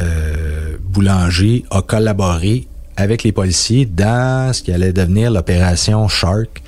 euh, 0.00 0.76
Boulanger 0.82 1.64
a 1.70 1.82
collaboré 1.82 2.66
avec 2.96 3.22
les 3.22 3.32
policiers 3.32 3.86
dans 3.86 4.52
ce 4.52 4.62
qui 4.62 4.72
allait 4.72 4.92
devenir 4.92 5.30
l'opération 5.30 6.08
Shark. 6.08 6.62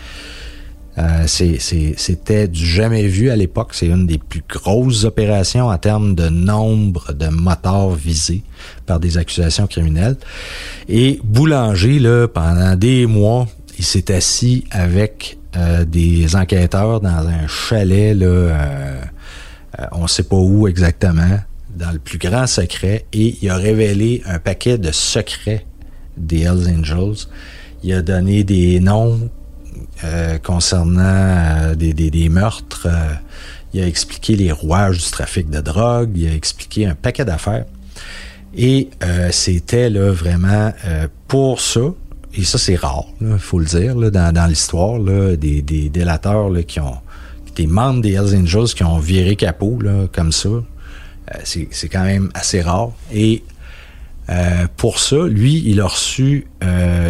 Euh, 0.98 1.26
C'était 1.26 2.48
du 2.48 2.64
jamais 2.64 3.06
vu 3.06 3.30
à 3.30 3.36
l'époque. 3.36 3.70
C'est 3.72 3.86
une 3.86 4.06
des 4.06 4.18
plus 4.18 4.42
grosses 4.48 5.04
opérations 5.04 5.66
en 5.66 5.78
termes 5.78 6.14
de 6.14 6.28
nombre 6.28 7.12
de 7.12 7.28
motards 7.28 7.94
visés 7.94 8.42
par 8.86 8.98
des 8.98 9.18
accusations 9.18 9.66
criminelles. 9.66 10.16
Et 10.88 11.20
Boulanger, 11.22 11.98
là, 11.98 12.28
pendant 12.28 12.76
des 12.76 13.06
mois, 13.06 13.46
il 13.78 13.84
s'est 13.84 14.10
assis 14.10 14.64
avec 14.70 15.38
euh, 15.56 15.84
des 15.84 16.36
enquêteurs 16.36 17.00
dans 17.00 17.28
un 17.28 17.46
chalet, 17.46 18.16
là, 18.16 18.26
euh, 18.26 19.00
euh, 19.78 19.84
on 19.92 20.06
sait 20.06 20.24
pas 20.24 20.36
où 20.36 20.68
exactement, 20.68 21.38
dans 21.74 21.92
le 21.92 21.98
plus 21.98 22.18
grand 22.18 22.46
secret, 22.46 23.06
et 23.12 23.36
il 23.40 23.50
a 23.50 23.56
révélé 23.56 24.22
un 24.26 24.38
paquet 24.38 24.76
de 24.78 24.90
secrets 24.92 25.66
des 26.16 26.42
Hells 26.42 26.68
Angels. 26.68 27.26
Il 27.82 27.92
a 27.92 28.02
donné 28.02 28.44
des 28.44 28.80
noms 28.80 29.30
euh, 30.04 30.36
concernant 30.36 31.00
euh, 31.00 31.74
des, 31.74 31.94
des, 31.94 32.28
meurtres. 32.28 32.86
Euh, 32.86 33.14
il 33.72 33.80
a 33.80 33.86
expliqué 33.86 34.36
les 34.36 34.52
rouages 34.52 34.98
du 34.98 35.10
trafic 35.10 35.48
de 35.48 35.60
drogue. 35.62 36.10
Il 36.14 36.28
a 36.28 36.34
expliqué 36.34 36.84
un 36.84 36.94
paquet 36.94 37.24
d'affaires. 37.24 37.64
Et 38.54 38.88
c'était 39.32 39.90
là 39.90 40.12
vraiment 40.12 40.72
pour 41.28 41.60
ça. 41.60 41.80
Et 42.34 42.44
ça, 42.44 42.56
c'est 42.56 42.76
rare, 42.76 43.04
il 43.20 43.38
faut 43.38 43.58
le 43.58 43.66
dire, 43.66 43.94
dans, 44.10 44.46
l'histoire, 44.48 44.98
des, 44.98 45.60
des 45.60 45.90
délateurs 45.90 46.50
qui 46.66 46.80
ont 46.80 46.96
des 47.54 47.66
membres 47.66 48.00
des 48.00 48.12
Hells 48.12 48.34
Angels 48.34 48.68
qui 48.74 48.82
ont 48.82 48.98
viré 48.98 49.36
capot 49.36 49.78
là, 49.82 50.06
comme 50.10 50.32
ça. 50.32 50.48
c'est 51.44 51.88
quand 51.90 52.04
même 52.04 52.30
assez 52.32 52.62
rare. 52.62 52.92
Et 53.12 53.42
pour 54.78 55.00
ça, 55.00 55.26
lui, 55.26 55.62
il 55.66 55.80
a 55.82 55.86
reçu 55.86 56.46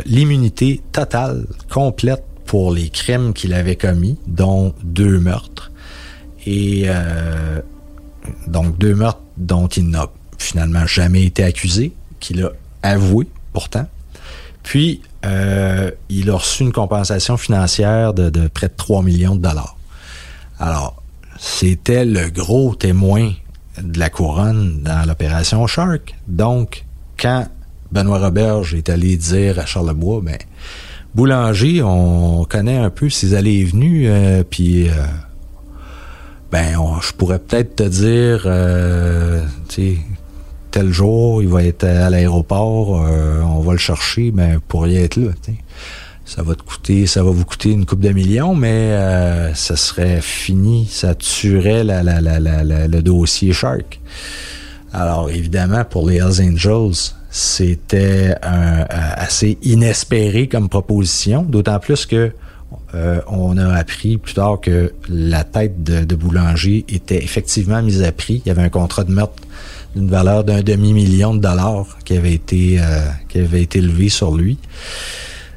l'immunité 0.05 0.83
totale, 0.91 1.47
complète 1.71 2.26
pour 2.47 2.73
les 2.73 2.89
crimes 2.89 3.33
qu'il 3.33 3.53
avait 3.55 3.77
commis, 3.77 4.19
dont 4.27 4.75
deux 4.83 5.19
meurtres. 5.19 5.71
Et 6.47 6.85
euh, 6.87 7.61
donc 8.47 8.79
deux 8.79 8.95
meurtres 8.95 9.23
dont 9.37 9.67
il 9.67 9.89
n'a 9.89 10.07
finalement 10.39 10.87
jamais 10.87 11.25
été 11.25 11.43
accusé, 11.43 11.93
qu'il 12.21 12.43
a 12.45 12.53
avoué 12.83 13.27
pourtant. 13.53 13.87
Puis, 14.63 15.01
il 16.09 16.31
a 16.31 16.35
reçu 16.35 16.63
une 16.63 16.73
compensation 16.73 17.37
financière 17.37 18.15
de, 18.15 18.31
de 18.31 18.47
près 18.47 18.69
de 18.69 18.75
3 18.77 19.03
millions 19.03 19.35
de 19.35 19.41
dollars. 19.41 19.77
Alors, 20.59 21.03
c'était 21.39 22.05
le 22.05 22.31
gros 22.31 22.75
témoin 22.75 23.33
de 23.81 23.99
la 23.99 24.09
couronne 24.09 24.83
dans 24.83 25.07
l'opération 25.07 25.67
Shark. 25.67 26.15
Donc, 26.29 26.85
quand 27.19 27.47
Benoît 27.93 28.19
Roberge 28.19 28.75
est 28.75 28.89
allé 28.89 29.17
dire 29.17 29.59
à 29.59 29.67
Charlebois, 29.67 30.21
ben, 30.23 30.39
Boulanger, 31.15 31.83
on 31.83 32.45
connaît 32.45 32.77
un 32.77 32.91
peu 32.91 33.09
ses 33.09 33.35
allées 33.35 33.61
et 33.61 33.65
venues, 33.65 34.09
euh, 34.09 34.43
puis 34.49 34.89
euh, 34.89 34.93
ben, 36.53 36.79
je 37.01 37.13
pourrais 37.13 37.39
peut-être 37.39 37.77
te 37.77 37.83
dire, 37.83 38.43
euh, 38.47 39.43
tu 39.69 39.99
tel 40.71 40.93
jour, 40.93 41.43
il 41.43 41.49
va 41.49 41.65
être 41.65 41.85
à 41.85 42.11
l'aéroport, 42.11 42.91
on 42.91 43.61
va 43.61 43.73
le 43.73 43.79
chercher, 43.79 44.31
mais 44.35 44.59
pour 44.69 44.87
y 44.87 44.97
être 44.97 45.17
là, 45.17 45.31
ça 46.27 46.43
va 46.43 46.55
te 46.55 46.63
coûter, 46.63 47.07
ça 47.07 47.23
va 47.23 47.31
vous 47.31 47.47
coûter 47.47 47.71
une 47.71 47.87
coupe 47.87 48.01
de 48.01 48.11
millions, 48.11 48.55
mais 48.55 48.91
ça 49.55 49.75
serait 49.75 50.21
fini, 50.21 50.87
ça 50.91 51.15
tuerait 51.15 51.83
la, 51.83 52.03
la, 52.03 52.21
la, 52.21 52.63
le 52.63 53.01
dossier 53.01 53.55
Shark. 53.55 54.01
Alors 54.93 55.31
évidemment, 55.31 55.85
pour 55.85 56.09
les 56.09 56.17
Hells 56.17 56.43
Angels, 56.43 57.15
c'était 57.37 58.35
assez 58.41 59.59
inespéré 59.63 60.49
comme 60.49 60.71
proposition, 60.71 61.43
d'autant 61.43 61.79
plus 61.79 62.07
que 62.07 62.33
euh, 62.95 63.21
on 63.29 63.59
a 63.59 63.75
appris 63.75 64.17
plus 64.17 64.33
tard 64.33 64.59
que 64.59 64.95
la 65.11 65.45
tête 65.45 65.83
de, 65.83 66.15
Boulanger 66.15 66.87
était 66.89 67.23
effectivement 67.23 67.83
mise 67.83 68.03
à 68.03 68.11
prix. 68.11 68.41
Il 68.45 68.49
y 68.49 68.51
avait 68.51 68.63
un 68.63 68.71
contrat 68.71 69.05
de 69.05 69.13
meurtre 69.13 69.43
d'une 69.95 70.09
valeur 70.09 70.45
d'un 70.45 70.63
demi-million 70.63 71.35
de 71.35 71.41
dollars 71.41 71.99
qui 72.07 72.17
avait 72.17 72.33
été 72.33 72.79
euh, 72.81 73.01
qui 73.29 73.41
avait 73.41 73.63
été 73.63 73.83
levé 73.83 74.09
sur 74.09 74.35
lui. 74.35 74.57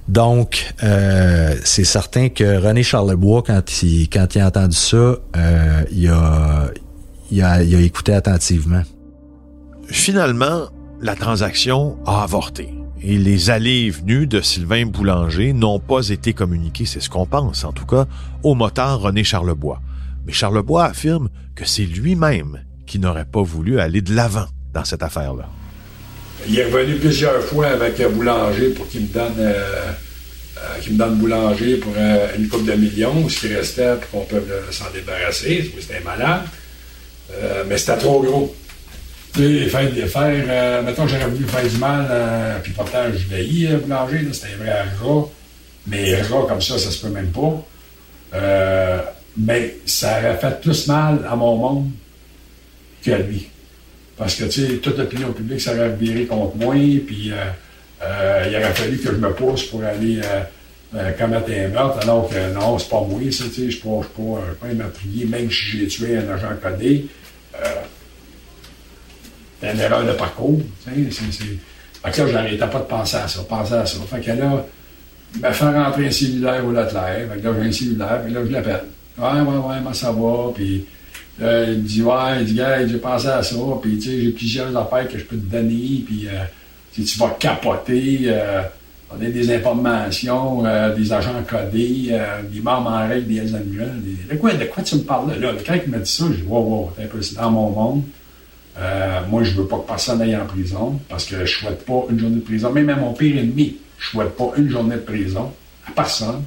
Donc, 0.09 0.73
euh, 0.83 1.55
c'est 1.63 1.85
certain 1.85 2.27
que 2.27 2.57
René 2.57 2.83
Charlebois, 2.83 3.41
quand 3.41 3.83
il, 3.83 4.09
quand 4.09 4.35
il 4.35 4.41
a 4.41 4.47
entendu 4.47 4.75
ça, 4.75 5.15
il, 5.91 6.09
a, 6.09 6.71
il, 7.31 7.41
a, 7.41 7.63
il 7.63 7.75
a 7.75 7.79
écouté 7.79 8.13
attentivement. 8.13 8.81
Finalement, 9.87 10.67
la 11.01 11.15
transaction 11.15 11.97
a 12.05 12.23
avorté 12.23 12.69
et 13.01 13.17
les 13.17 13.49
allées 13.49 13.85
et 13.85 13.89
venues 13.89 14.27
de 14.27 14.41
Sylvain 14.41 14.85
Boulanger 14.85 15.53
n'ont 15.53 15.79
pas 15.79 16.09
été 16.09 16.33
communiquées, 16.33 16.85
c'est 16.85 16.99
ce 16.99 17.09
qu'on 17.09 17.25
pense 17.25 17.63
en 17.63 17.71
tout 17.71 17.85
cas, 17.85 18.05
au 18.43 18.55
moteur 18.55 18.99
René 18.99 19.23
Charlebois. 19.23 19.81
Mais 20.25 20.33
Charlebois 20.33 20.85
affirme 20.85 21.29
que 21.55 21.65
c'est 21.65 21.85
lui-même 21.85 22.59
qui 22.85 22.99
n'aurait 22.99 23.25
pas 23.25 23.41
voulu 23.41 23.79
aller 23.79 24.01
de 24.01 24.13
l'avant 24.13 24.47
dans 24.73 24.83
cette 24.83 25.03
affaire-là. 25.03 25.47
Il 26.47 26.59
est 26.59 26.65
revenu 26.65 26.95
plusieurs 26.95 27.41
fois 27.43 27.67
avec 27.67 28.01
Boulanger 28.11 28.69
pour 28.69 28.87
qu'il 28.89 29.01
me 29.01 29.07
donne, 29.07 29.33
euh, 29.39 29.91
euh, 30.57 30.91
me 30.91 30.97
donne 30.97 31.15
Boulanger 31.15 31.77
pour 31.77 31.93
euh, 31.97 32.27
une 32.37 32.49
coupe 32.49 32.65
de 32.65 32.73
millions, 32.73 33.27
ce 33.29 33.47
qui 33.47 33.53
restait 33.53 33.95
pour 34.11 34.27
qu'on 34.27 34.35
puisse 34.35 34.77
s'en 34.77 34.91
débarrasser. 34.93 35.71
C'était 35.79 36.01
malade. 36.01 36.41
mais 37.67 37.77
c'était 37.77 37.97
trop 37.97 38.21
gros. 38.21 38.55
Tu 39.33 39.63
sais, 39.63 39.69
faire, 39.69 40.09
faire 40.09 40.45
euh, 40.47 40.81
mettons 40.81 41.05
que 41.05 41.11
j'aurais 41.11 41.27
voulu 41.27 41.45
faire 41.45 41.67
du 41.67 41.77
mal, 41.77 42.07
euh, 42.09 42.57
puis 42.63 42.71
pourtant 42.71 43.03
je 43.13 43.35
l'ai 43.35 43.67
euh, 43.67 43.77
boulanger, 43.77 44.27
c'était 44.31 44.55
vrai 44.55 44.71
rat, 45.01 45.29
mais 45.87 46.21
rat 46.23 46.45
comme 46.47 46.61
ça, 46.61 46.79
ça 46.79 46.89
se 46.89 47.05
peut 47.05 47.13
même 47.13 47.31
pas. 47.31 47.63
Euh, 48.33 49.01
mais 49.37 49.75
ça 49.85 50.19
aurait 50.19 50.37
fait 50.37 50.59
plus 50.61 50.87
mal 50.87 51.25
à 51.29 51.35
mon 51.35 51.55
monde 51.57 51.89
qu'à 53.03 53.19
lui. 53.19 53.47
Parce 54.17 54.35
que, 54.35 54.45
tu 54.45 54.67
sais, 54.67 54.77
toute 54.77 54.97
l'opinion 54.97 55.31
publique, 55.31 55.61
ça 55.61 55.73
aurait 55.73 55.95
viré 55.95 56.25
contre 56.25 56.57
moi, 56.57 56.73
puis 56.73 57.31
euh, 57.31 58.45
il 58.49 58.55
aurait 58.55 58.73
fallu 58.73 58.97
que 58.97 59.11
je 59.11 59.17
me 59.17 59.31
pousse 59.31 59.63
pour 59.63 59.83
aller 59.83 60.19
commettre 61.17 61.51
un 61.51 61.67
meurtre, 61.69 61.99
alors 62.01 62.27
que 62.27 62.53
non, 62.53 62.77
c'est 62.77 62.89
pas 62.89 63.01
moi, 63.01 63.21
ça, 63.31 63.45
tu 63.45 63.53
sais, 63.53 63.71
je 63.71 63.77
ne 63.77 63.81
peux 63.81 64.07
pas, 64.17 64.67
pas 64.67 64.73
m'appuyer, 64.73 65.25
même 65.25 65.49
si 65.49 65.77
j'ai 65.77 65.87
tué 65.87 66.17
un 66.17 66.27
agent 66.33 66.49
codé. 66.61 67.05
Une 69.73 69.79
erreur 69.79 70.05
de 70.05 70.11
parcours. 70.13 70.59
Fait 70.85 72.11
que 72.11 72.21
là, 72.21 72.27
j'arrêtais 72.27 72.57
pas 72.67 72.79
de 72.79 72.83
penser 72.83 73.17
à 73.17 73.27
ça, 73.27 73.41
penser 73.47 73.73
à 73.73 73.85
ça. 73.85 73.97
Fait 74.09 74.21
que 74.21 74.31
là, 74.31 74.65
il 75.35 75.41
m'a 75.41 75.51
fait 75.51 75.65
rentrer 75.65 76.07
un 76.07 76.11
cellulaire 76.11 76.65
au 76.65 76.71
Leclerc. 76.71 77.27
Fait 77.33 77.39
que 77.39 77.47
là, 77.47 77.53
j'ai 77.61 77.67
un 77.67 77.71
cellulaire, 77.71 78.21
puis 78.23 78.33
là, 78.33 78.39
je 78.45 78.51
l'appelle. 78.51 78.83
Ouais, 79.17 79.41
ouais, 79.41 79.57
ouais, 79.57 79.81
moi, 79.81 79.93
ça 79.93 80.11
va. 80.11 80.51
Puis 80.55 80.85
là, 81.39 81.63
il 81.63 81.79
me 81.79 81.87
dit, 81.87 82.01
ouais, 82.01 82.39
il 82.39 82.45
dit, 82.45 82.53
gars, 82.55 82.87
j'ai 82.87 82.97
pensé 82.97 83.27
à 83.27 83.43
ça. 83.43 83.55
Puis, 83.81 83.97
tu 83.99 84.09
sais, 84.09 84.21
j'ai 84.21 84.31
plusieurs 84.31 84.75
affaires 84.77 85.07
que 85.07 85.17
je 85.17 85.25
peux 85.25 85.35
te 85.35 85.51
donner. 85.51 86.03
Puis, 86.05 86.27
euh, 86.27 86.43
tu 86.93 87.19
vas 87.19 87.35
capoter, 87.39 88.21
euh, 88.25 88.61
on 89.11 89.21
a 89.21 89.29
des 89.29 89.53
informations, 89.53 90.65
euh, 90.65 90.95
des 90.95 91.11
agents 91.11 91.43
codés, 91.47 92.09
euh, 92.11 92.41
des 92.43 92.61
membres 92.61 92.91
en 92.91 93.07
règle 93.07 93.27
des 93.27 93.37
Hells 93.37 93.65
De 94.29 94.35
quoi, 94.35 94.53
de 94.53 94.65
quoi 94.65 94.83
tu 94.83 94.95
me 94.95 95.01
parles 95.01 95.39
là? 95.39 95.51
Quand 95.65 95.75
il 95.83 95.91
m'a 95.91 95.97
dit 95.97 96.11
ça, 96.11 96.25
j'ai 96.29 96.41
dit, 96.41 96.47
wow, 96.47 96.61
wow, 96.61 96.91
c'est 97.21 97.35
dans 97.35 97.51
mon 97.51 97.69
monde. 97.71 98.03
Euh, 98.77 99.21
moi, 99.27 99.43
je 99.43 99.51
veux 99.51 99.67
pas 99.67 99.77
que 99.77 99.87
personne 99.87 100.21
aille 100.21 100.35
en 100.35 100.45
prison 100.45 100.99
parce 101.09 101.25
que 101.25 101.45
je 101.45 101.59
souhaite 101.59 101.85
pas 101.85 102.05
une 102.09 102.19
journée 102.19 102.37
de 102.37 102.41
prison. 102.41 102.71
Même 102.71 102.89
à 102.89 102.95
mon 102.95 103.13
pire 103.13 103.37
ennemi, 103.37 103.77
je 103.97 104.09
souhaite 104.09 104.35
pas 104.35 104.51
une 104.57 104.69
journée 104.69 104.95
de 104.95 105.01
prison 105.01 105.51
à 105.87 105.91
personne. 105.91 106.43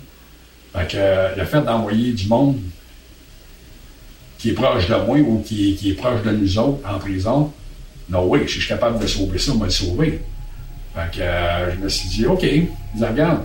Fait 0.72 0.90
que 0.90 0.96
euh, 0.96 1.37
le 1.37 1.44
fait 1.44 1.61
d'envoyer 1.61 2.12
du 2.12 2.26
monde 2.28 2.58
qui 4.38 4.50
est 4.50 4.54
proche 4.54 4.88
de 4.88 4.94
moi 4.94 5.18
ou 5.18 5.42
qui, 5.44 5.78
est 5.85 5.94
proche 5.94 6.22
de 6.22 6.30
nous 6.30 6.58
autres 6.58 6.80
en 6.88 6.98
prison, 6.98 7.52
non, 8.08 8.26
oui, 8.26 8.40
si 8.46 8.54
je 8.54 8.61
suis 8.61 8.68
capable 8.68 8.98
de 8.98 9.06
sauver 9.06 9.38
ça, 9.38 9.52
on 9.52 9.58
va 9.58 9.66
le 9.66 9.70
sauver. 9.70 10.20
Fait 10.94 11.16
que 11.16 11.20
euh, 11.20 11.74
je 11.74 11.78
me 11.78 11.88
suis 11.88 12.08
dit, 12.08 12.26
OK, 12.26 12.44
regarde, 13.00 13.42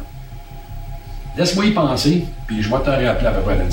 laisse-moi 1.37 1.65
y 1.65 1.71
penser, 1.71 2.23
puis 2.47 2.63
je 2.63 2.69
vais 2.69 2.79
te 2.79 2.89
rappeler 2.89 3.05
à 3.05 3.31
peu 3.31 3.41
près 3.41 3.57
dans 3.57 3.65
le 3.65 3.71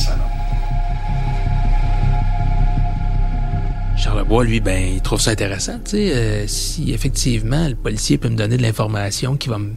salon. 3.97 4.17
Charlebois, 4.17 4.45
lui, 4.45 4.61
ben, 4.61 4.95
il 4.95 5.01
trouve 5.01 5.21
ça 5.21 5.31
intéressant, 5.31 5.79
tu 5.85 5.93
sais, 5.93 6.15
euh, 6.15 6.47
si 6.47 6.93
effectivement 6.93 7.69
le 7.69 7.75
policier 7.75 8.19
peut 8.19 8.29
me 8.29 8.37
donner 8.37 8.57
de 8.57 8.63
l'information 8.63 9.37
qui 9.37 9.49
va 9.49 9.59
me 9.59 9.73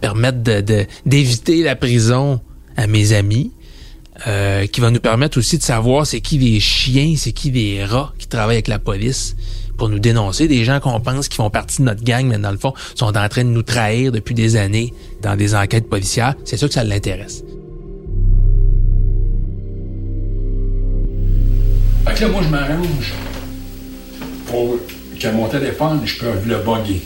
permettre 0.00 0.42
de, 0.42 0.86
d'éviter 1.06 1.62
la 1.62 1.76
prison 1.76 2.40
à 2.76 2.86
mes 2.86 3.12
amis, 3.12 3.52
euh, 4.26 4.66
qui 4.66 4.80
va 4.80 4.90
nous 4.90 5.00
permettre 5.00 5.38
aussi 5.38 5.58
de 5.58 5.62
savoir 5.62 6.04
c'est 6.06 6.20
qui 6.20 6.38
les 6.38 6.58
chiens, 6.58 7.14
c'est 7.16 7.32
qui 7.32 7.52
les 7.52 7.84
rats 7.84 8.12
qui 8.18 8.26
travaillent 8.26 8.56
avec 8.56 8.68
la 8.68 8.80
police 8.80 9.36
pour 9.76 9.88
nous 9.88 10.00
dénoncer, 10.00 10.48
des 10.48 10.64
gens 10.64 10.80
qu'on 10.80 10.98
pense 11.00 11.28
qui 11.28 11.36
font 11.36 11.50
partie 11.50 11.78
de 11.78 11.84
notre 11.84 12.02
gang, 12.02 12.26
mais 12.26 12.38
dans 12.38 12.50
le 12.50 12.58
fond, 12.58 12.74
sont 12.96 13.16
en 13.16 13.28
train 13.28 13.44
de 13.44 13.50
nous 13.50 13.62
trahir 13.62 14.10
depuis 14.10 14.34
des 14.34 14.56
années 14.56 14.92
dans 15.22 15.36
des 15.36 15.54
enquêtes 15.54 15.88
policières. 15.88 16.34
C'est 16.44 16.56
sûr 16.56 16.66
que 16.66 16.74
ça 16.74 16.82
l'intéresse. 16.82 17.44
Fait 22.08 22.14
que 22.14 22.22
là, 22.22 22.28
moi, 22.28 22.42
je 22.42 22.48
m'arrange 22.48 23.14
pour 24.48 24.78
que 25.20 25.28
mon 25.28 25.48
téléphone, 25.48 26.00
je 26.04 26.18
peux 26.18 26.32
le 26.46 26.56
bugger. 26.58 27.00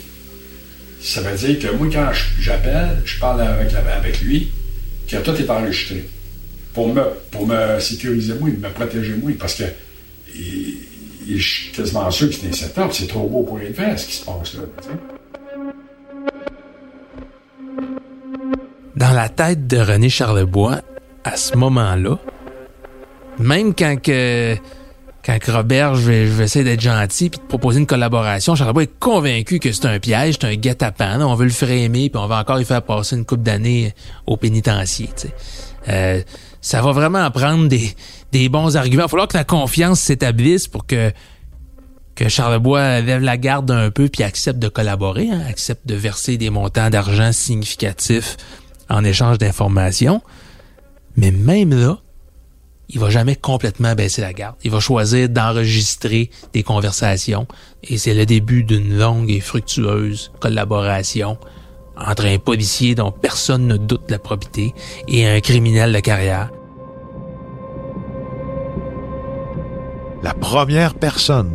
Ça 1.01 1.21
veut 1.21 1.35
dire 1.35 1.59
que 1.59 1.75
moi, 1.75 1.87
quand 1.91 2.11
j'appelle, 2.39 3.01
je 3.05 3.19
parle 3.19 3.41
avec, 3.41 4.21
lui, 4.21 4.51
que 5.07 5.17
tout 5.17 5.35
est 5.35 5.49
enregistré. 5.49 6.07
Pour 6.73 6.93
me, 6.93 7.03
pour 7.29 7.45
me 7.45 7.79
sécuriser 7.79 8.33
moi, 8.35 8.49
me 8.49 8.69
protéger 8.69 9.15
moi, 9.15 9.31
parce 9.37 9.55
que 9.55 9.63
je 10.35 11.37
suis 11.37 11.71
quasiment 11.71 12.09
sûr 12.09 12.29
que 12.29 12.35
c'est 12.35 12.47
un 12.47 12.53
setup, 12.53 12.91
c'est 12.91 13.07
trop 13.07 13.27
beau 13.27 13.43
pour 13.43 13.59
être 13.59 13.75
fait, 13.75 13.97
ce 13.97 14.07
qui 14.07 14.13
se 14.13 14.25
passe 14.25 14.53
là. 14.55 14.61
Dans 18.95 19.11
la 19.11 19.29
tête 19.29 19.67
de 19.67 19.77
René 19.77 20.09
Charlebois, 20.09 20.81
à 21.23 21.35
ce 21.35 21.57
moment-là, 21.57 22.17
même 23.39 23.73
quand 23.73 24.01
que 24.01 24.55
quand 25.25 25.37
Robert, 25.47 25.95
je 25.95 26.01
vais, 26.01 26.27
je 26.27 26.33
vais 26.33 26.43
essayer 26.43 26.65
d'être 26.65 26.81
gentil 26.81 27.29
puis 27.29 27.39
de 27.39 27.45
proposer 27.45 27.79
une 27.79 27.87
collaboration, 27.87 28.55
Charles 28.55 28.73
Bois 28.73 28.83
est 28.83 28.99
convaincu 28.99 29.59
que 29.59 29.71
c'est 29.71 29.85
un 29.85 29.99
piège, 29.99 30.35
c'est 30.39 30.47
un 30.47 30.55
guet-apens. 30.55 31.21
On 31.21 31.35
veut 31.35 31.45
le 31.45 31.51
frémer 31.51 32.09
puis 32.09 32.21
on 32.21 32.27
va 32.27 32.39
encore 32.39 32.57
lui 32.57 32.65
faire 32.65 32.81
passer 32.81 33.15
une 33.15 33.25
coupe 33.25 33.41
d'années 33.41 33.93
au 34.27 34.35
pénitencier. 34.35 35.09
Euh, 35.87 36.21
ça 36.59 36.81
va 36.81 36.91
vraiment 36.91 37.29
prendre 37.31 37.67
des, 37.67 37.95
des 38.33 38.49
bons 38.49 38.75
arguments. 38.75 39.03
Il 39.03 39.03
va 39.03 39.07
falloir 39.07 39.27
que 39.29 39.37
la 39.37 39.45
confiance 39.45 39.99
s'établisse 40.01 40.67
pour 40.67 40.85
que 40.85 41.11
que 42.15 42.29
Charlebois 42.29 43.01
lève 43.01 43.23
la 43.23 43.37
garde 43.37 43.71
un 43.71 43.89
peu 43.89 44.07
puis 44.07 44.21
accepte 44.21 44.59
de 44.59 44.67
collaborer, 44.67 45.31
hein, 45.31 45.41
accepte 45.49 45.87
de 45.87 45.95
verser 45.95 46.37
des 46.37 46.51
montants 46.51 46.91
d'argent 46.91 47.31
significatifs 47.31 48.37
en 48.87 49.03
échange 49.03 49.39
d'informations. 49.39 50.21
Mais 51.15 51.31
même 51.31 51.73
là, 51.73 52.02
il 52.89 52.99
va 52.99 53.09
jamais 53.09 53.35
complètement 53.35 53.95
baisser 53.95 54.21
la 54.21 54.33
garde. 54.33 54.55
Il 54.63 54.71
va 54.71 54.79
choisir 54.79 55.29
d'enregistrer 55.29 56.29
des 56.53 56.63
conversations 56.63 57.47
et 57.83 57.97
c'est 57.97 58.13
le 58.13 58.25
début 58.25 58.63
d'une 58.63 58.97
longue 58.97 59.29
et 59.31 59.39
fructueuse 59.39 60.31
collaboration 60.39 61.37
entre 61.97 62.25
un 62.25 62.37
policier 62.37 62.95
dont 62.95 63.11
personne 63.11 63.67
ne 63.67 63.77
doute 63.77 64.09
la 64.09 64.19
probité 64.19 64.73
et 65.07 65.27
un 65.27 65.39
criminel 65.39 65.93
de 65.93 65.99
carrière. 65.99 66.49
La 70.21 70.33
première 70.33 70.93
personne 70.95 71.51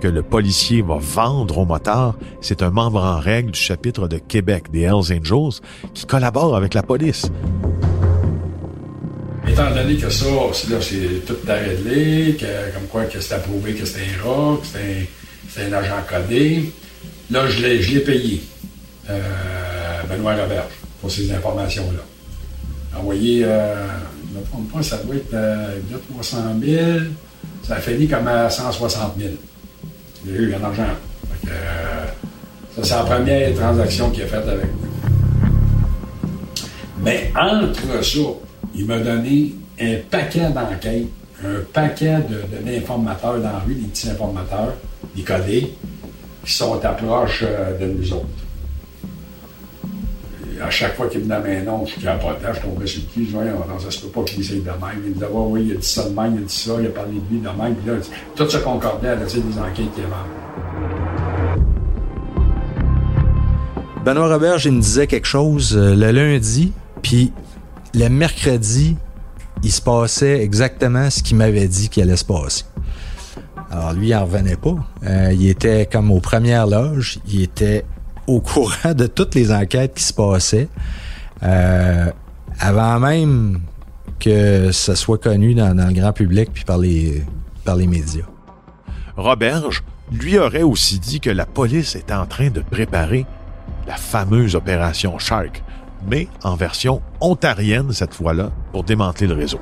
que 0.00 0.08
le 0.08 0.22
policier 0.22 0.82
va 0.82 0.96
vendre 0.98 1.58
au 1.58 1.64
motard, 1.64 2.14
c'est 2.40 2.62
un 2.62 2.70
membre 2.70 3.02
en 3.02 3.18
règle 3.18 3.50
du 3.50 3.60
chapitre 3.60 4.08
de 4.08 4.18
Québec 4.18 4.70
des 4.70 4.82
Hells 4.82 5.12
Angels 5.12 5.60
qui 5.92 6.06
collabore 6.06 6.56
avec 6.56 6.74
la 6.74 6.82
police. 6.82 7.30
Étant 9.48 9.70
donné 9.74 9.96
que 9.96 10.10
ça, 10.10 10.26
c'est 10.52 11.26
tout 11.26 11.36
réglé, 11.46 12.36
que, 12.38 12.74
comme 12.74 12.86
quoi 12.90 13.04
que 13.04 13.20
c'est 13.20 13.34
approuvé 13.34 13.74
que 13.74 13.84
c'était 13.84 14.06
un 14.20 14.24
rock, 14.24 14.62
que 14.62 14.78
c'était 15.48 15.74
un, 15.74 15.78
agent 15.78 16.02
codé, 16.08 16.72
là, 17.30 17.48
je 17.48 17.60
l'ai 17.66 18.00
payé, 18.00 18.42
euh, 19.08 19.20
Benoît 20.08 20.36
Robert, 20.36 20.68
pour 21.00 21.10
ces 21.10 21.32
informations-là. 21.32 22.98
Envoyé, 22.98 23.44
euh, 23.44 23.86
je 24.30 24.34
ne 24.34 24.40
me 24.40 24.46
trompe 24.46 24.72
pas, 24.72 24.82
ça 24.82 24.98
doit 24.98 25.16
être 25.16 25.34
euh, 25.34 25.78
300 26.14 26.36
000, 26.62 26.82
ça 27.66 27.76
a 27.76 27.80
fini 27.80 28.06
comme 28.06 28.28
à 28.28 28.48
160 28.50 29.14
000. 29.18 29.30
J'ai 30.26 30.32
eu 30.32 30.54
un 30.54 30.64
argent. 30.64 30.82
Euh, 31.46 32.04
ça, 32.76 32.82
c'est 32.82 32.94
la 32.94 33.02
première 33.04 33.54
transaction 33.54 34.10
qu'il 34.10 34.24
a 34.24 34.26
faite 34.26 34.46
avec 34.48 34.64
moi. 34.64 34.88
Mais 37.02 37.32
entre 37.34 38.04
ça, 38.04 38.18
il 38.78 38.86
m'a 38.86 38.98
donné 38.98 39.54
un 39.80 39.96
paquet 40.08 40.48
d'enquêtes, 40.50 41.08
un 41.44 41.60
paquet 41.72 42.18
d'informateurs 42.64 43.34
de, 43.34 43.42
dans 43.42 43.52
la 43.52 43.62
des 43.66 43.74
petits 43.74 44.08
informateurs, 44.08 44.74
des 45.16 45.22
codés, 45.22 45.72
qui 46.44 46.52
sont 46.52 46.80
à 46.84 46.90
proche 46.90 47.44
euh, 47.46 47.76
de 47.78 47.92
nous 47.92 48.12
autres. 48.12 48.26
à 50.64 50.70
chaque 50.70 50.96
fois 50.96 51.08
qu'il 51.08 51.20
me 51.20 51.26
donnait 51.26 51.58
un 51.58 51.62
nom, 51.64 51.84
je 51.84 52.00
capotais, 52.00 52.54
je 52.54 52.60
tombais 52.60 52.86
sur 52.86 53.02
le 53.02 53.06
cul, 53.12 53.26
je 53.30 53.36
disais, 53.36 53.50
non, 53.50 53.78
ça 53.78 53.90
se 53.90 54.00
peut 54.00 54.08
pas 54.08 54.22
qu'il 54.22 54.40
essaye 54.40 54.60
de 54.60 54.66
même. 54.66 55.02
Il 55.04 55.10
me 55.10 55.14
disait, 55.14 55.26
oui, 55.32 55.64
il 55.66 55.72
a 55.72 55.74
dit 55.76 55.86
ça 55.86 56.08
de 56.08 56.14
même, 56.14 56.34
il 56.36 56.42
a 56.42 56.46
dit 56.46 56.54
ça, 56.54 56.72
il 56.80 56.86
a 56.86 56.90
parlé 56.90 57.12
de 57.14 57.34
lui 57.34 57.40
de 57.40 57.62
même. 57.62 57.74
Puis 57.74 58.10
tout 58.36 58.48
se 58.48 58.58
concordait 58.58 59.08
à 59.08 59.16
des 59.16 59.24
enquêtes 59.24 59.92
qu'il 59.94 60.04
avait. 60.04 60.14
Benoît 64.04 64.28
Robert, 64.28 64.64
il 64.64 64.72
me 64.72 64.80
disait 64.80 65.06
quelque 65.08 65.26
chose 65.26 65.76
euh, 65.76 65.94
le 65.94 66.12
lundi, 66.12 66.72
puis 67.02 67.32
le 67.98 68.08
mercredi, 68.08 68.96
il 69.64 69.72
se 69.72 69.82
passait 69.82 70.40
exactement 70.40 71.10
ce 71.10 71.22
qu'il 71.22 71.36
m'avait 71.36 71.66
dit 71.66 71.88
qu'il 71.88 72.04
allait 72.04 72.16
se 72.16 72.24
passer. 72.24 72.64
Alors 73.70 73.92
lui, 73.92 74.08
il 74.08 74.14
en 74.14 74.24
revenait 74.24 74.56
pas. 74.56 74.76
Euh, 75.04 75.32
il 75.32 75.48
était 75.48 75.86
comme 75.90 76.10
aux 76.10 76.20
premières 76.20 76.66
loges. 76.66 77.18
Il 77.26 77.42
était 77.42 77.84
au 78.26 78.40
courant 78.40 78.94
de 78.94 79.06
toutes 79.06 79.34
les 79.34 79.52
enquêtes 79.52 79.94
qui 79.94 80.04
se 80.04 80.12
passaient. 80.12 80.68
Euh, 81.42 82.10
avant 82.60 83.00
même 83.00 83.60
que 84.20 84.72
ça 84.72 84.94
soit 84.96 85.18
connu 85.18 85.54
dans, 85.54 85.74
dans, 85.74 85.88
le 85.88 85.92
grand 85.92 86.12
public 86.12 86.50
puis 86.52 86.64
par 86.64 86.78
les, 86.78 87.22
par 87.64 87.76
les 87.76 87.86
médias. 87.86 88.26
Roberge 89.16 89.82
lui 90.12 90.38
aurait 90.38 90.62
aussi 90.62 90.98
dit 90.98 91.20
que 91.20 91.30
la 91.30 91.46
police 91.46 91.94
était 91.96 92.14
en 92.14 92.26
train 92.26 92.50
de 92.50 92.60
préparer 92.60 93.26
la 93.86 93.96
fameuse 93.96 94.54
opération 94.54 95.18
Shark, 95.18 95.62
mais 96.06 96.28
en 96.42 96.56
version 96.56 97.02
ontarienne 97.20 97.92
cette 97.92 98.14
fois-là, 98.14 98.50
pour 98.72 98.84
démanteler 98.84 99.26
le 99.26 99.34
réseau. 99.34 99.60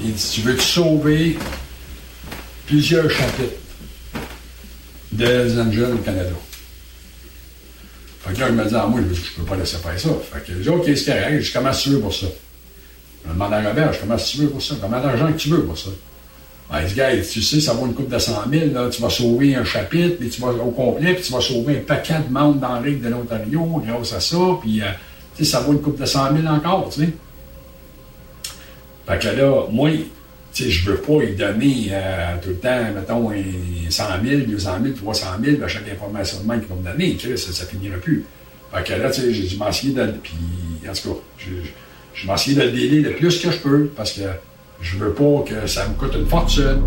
Il 0.00 0.12
dit, 0.12 0.30
tu 0.34 0.40
veux 0.42 0.58
sauver 0.58 1.38
plusieurs 2.66 3.10
chapitres 3.10 3.60
de 5.12 5.60
Angels 5.60 5.94
au 5.94 5.98
Canada. 5.98 6.30
Fait 8.20 8.32
que 8.32 8.40
là, 8.40 8.48
il 8.48 8.54
me 8.54 8.64
dit, 8.64 8.74
ah, 8.74 8.86
moi, 8.86 9.00
je, 9.00 9.08
ne 9.08 9.36
peux 9.36 9.42
pas 9.44 9.56
laisser 9.56 9.76
faire 9.76 9.98
ça. 9.98 10.08
Fait 10.32 10.44
que 10.44 10.52
je 10.52 10.62
dis, 10.62 10.68
OK, 10.68 10.84
c'est 10.84 11.04
correct, 11.04 11.40
je 11.40 11.52
commence 11.52 11.82
tu 11.82 11.90
veux 11.90 12.00
pour 12.00 12.14
ça. 12.14 12.26
Je 13.26 13.32
demande 13.32 13.52
à 13.52 13.62
Robert, 13.62 13.92
je 13.92 14.00
commence 14.00 14.26
tu 14.30 14.38
veux 14.38 14.48
pour 14.48 14.62
ça. 14.62 14.74
Combien 14.80 15.00
d'argent 15.00 15.32
que 15.32 15.38
tu 15.38 15.48
veux 15.48 15.64
pour 15.64 15.76
ça? 15.76 15.90
Tu 16.70 17.42
sais, 17.42 17.60
ça 17.60 17.72
vaut 17.74 17.86
une 17.86 17.94
coupe 17.94 18.08
de 18.08 18.18
100 18.18 18.50
000, 18.50 18.72
là, 18.72 18.88
tu 18.88 19.00
vas 19.00 19.10
sauver 19.10 19.54
un 19.54 19.64
chapitre, 19.64 20.16
puis 20.18 20.28
tu 20.28 20.40
vas 20.40 20.48
au 20.48 20.70
complet, 20.70 21.14
puis 21.14 21.22
tu 21.22 21.32
vas 21.32 21.40
sauver 21.40 21.78
un 21.78 21.80
paquet 21.80 22.20
de 22.26 22.32
membres 22.32 22.60
dans 22.60 22.80
le 22.80 22.92
de 22.92 23.08
l'Ontario 23.08 23.82
grâce 23.86 24.12
à 24.12 24.20
ça, 24.20 24.38
puis, 24.60 24.80
euh, 24.80 24.86
tu 25.36 25.44
sais, 25.44 25.50
ça 25.50 25.60
vaut 25.60 25.72
une 25.72 25.80
coupe 25.80 26.00
de 26.00 26.06
100 26.06 26.36
000 26.40 26.46
encore, 26.52 26.90
tu 26.90 27.02
sais. 27.02 27.08
Fait 29.06 29.18
que 29.18 29.28
là, 29.36 29.66
moi, 29.70 29.90
tu 30.52 30.64
sais, 30.64 30.70
je 30.70 30.90
veux 30.90 30.96
pas 30.96 31.20
lui 31.20 31.34
donner 31.34 31.88
euh, 31.90 32.36
tout 32.42 32.50
le 32.50 32.56
temps, 32.56 32.82
mettons, 32.94 33.30
100 33.90 34.04
000, 34.24 34.40
200 34.46 34.70
000, 34.82 34.94
300 34.96 35.26
000 35.44 35.62
à 35.62 35.68
chaque 35.68 35.88
information 35.88 36.40
de 36.42 36.48
même 36.48 36.60
qu'il 36.60 36.68
va 36.68 36.76
me 36.76 36.96
donner. 36.96 37.18
Ça, 37.36 37.52
ça 37.52 37.66
finira 37.66 37.98
plus. 37.98 38.24
Fait 38.72 38.84
que 38.84 38.92
là, 38.94 39.10
tu 39.10 39.20
sais, 39.20 39.32
je 39.32 39.56
m'en 39.56 39.66
de... 39.66 40.12
Puis, 40.22 40.34
en 40.88 40.92
tout 40.92 41.14
cas, 41.14 41.20
je, 41.38 42.54
de 42.54 42.60
le 42.60 42.70
délai 42.70 43.00
le 43.00 43.14
plus 43.16 43.38
que 43.38 43.50
je 43.50 43.58
peux, 43.58 43.86
parce 43.94 44.12
que 44.12 44.22
je 44.80 44.98
veux 44.98 45.12
pas 45.12 45.44
que 45.46 45.66
ça 45.66 45.88
me 45.88 45.94
coûte 45.94 46.14
une 46.14 46.26
fortune. 46.26 46.82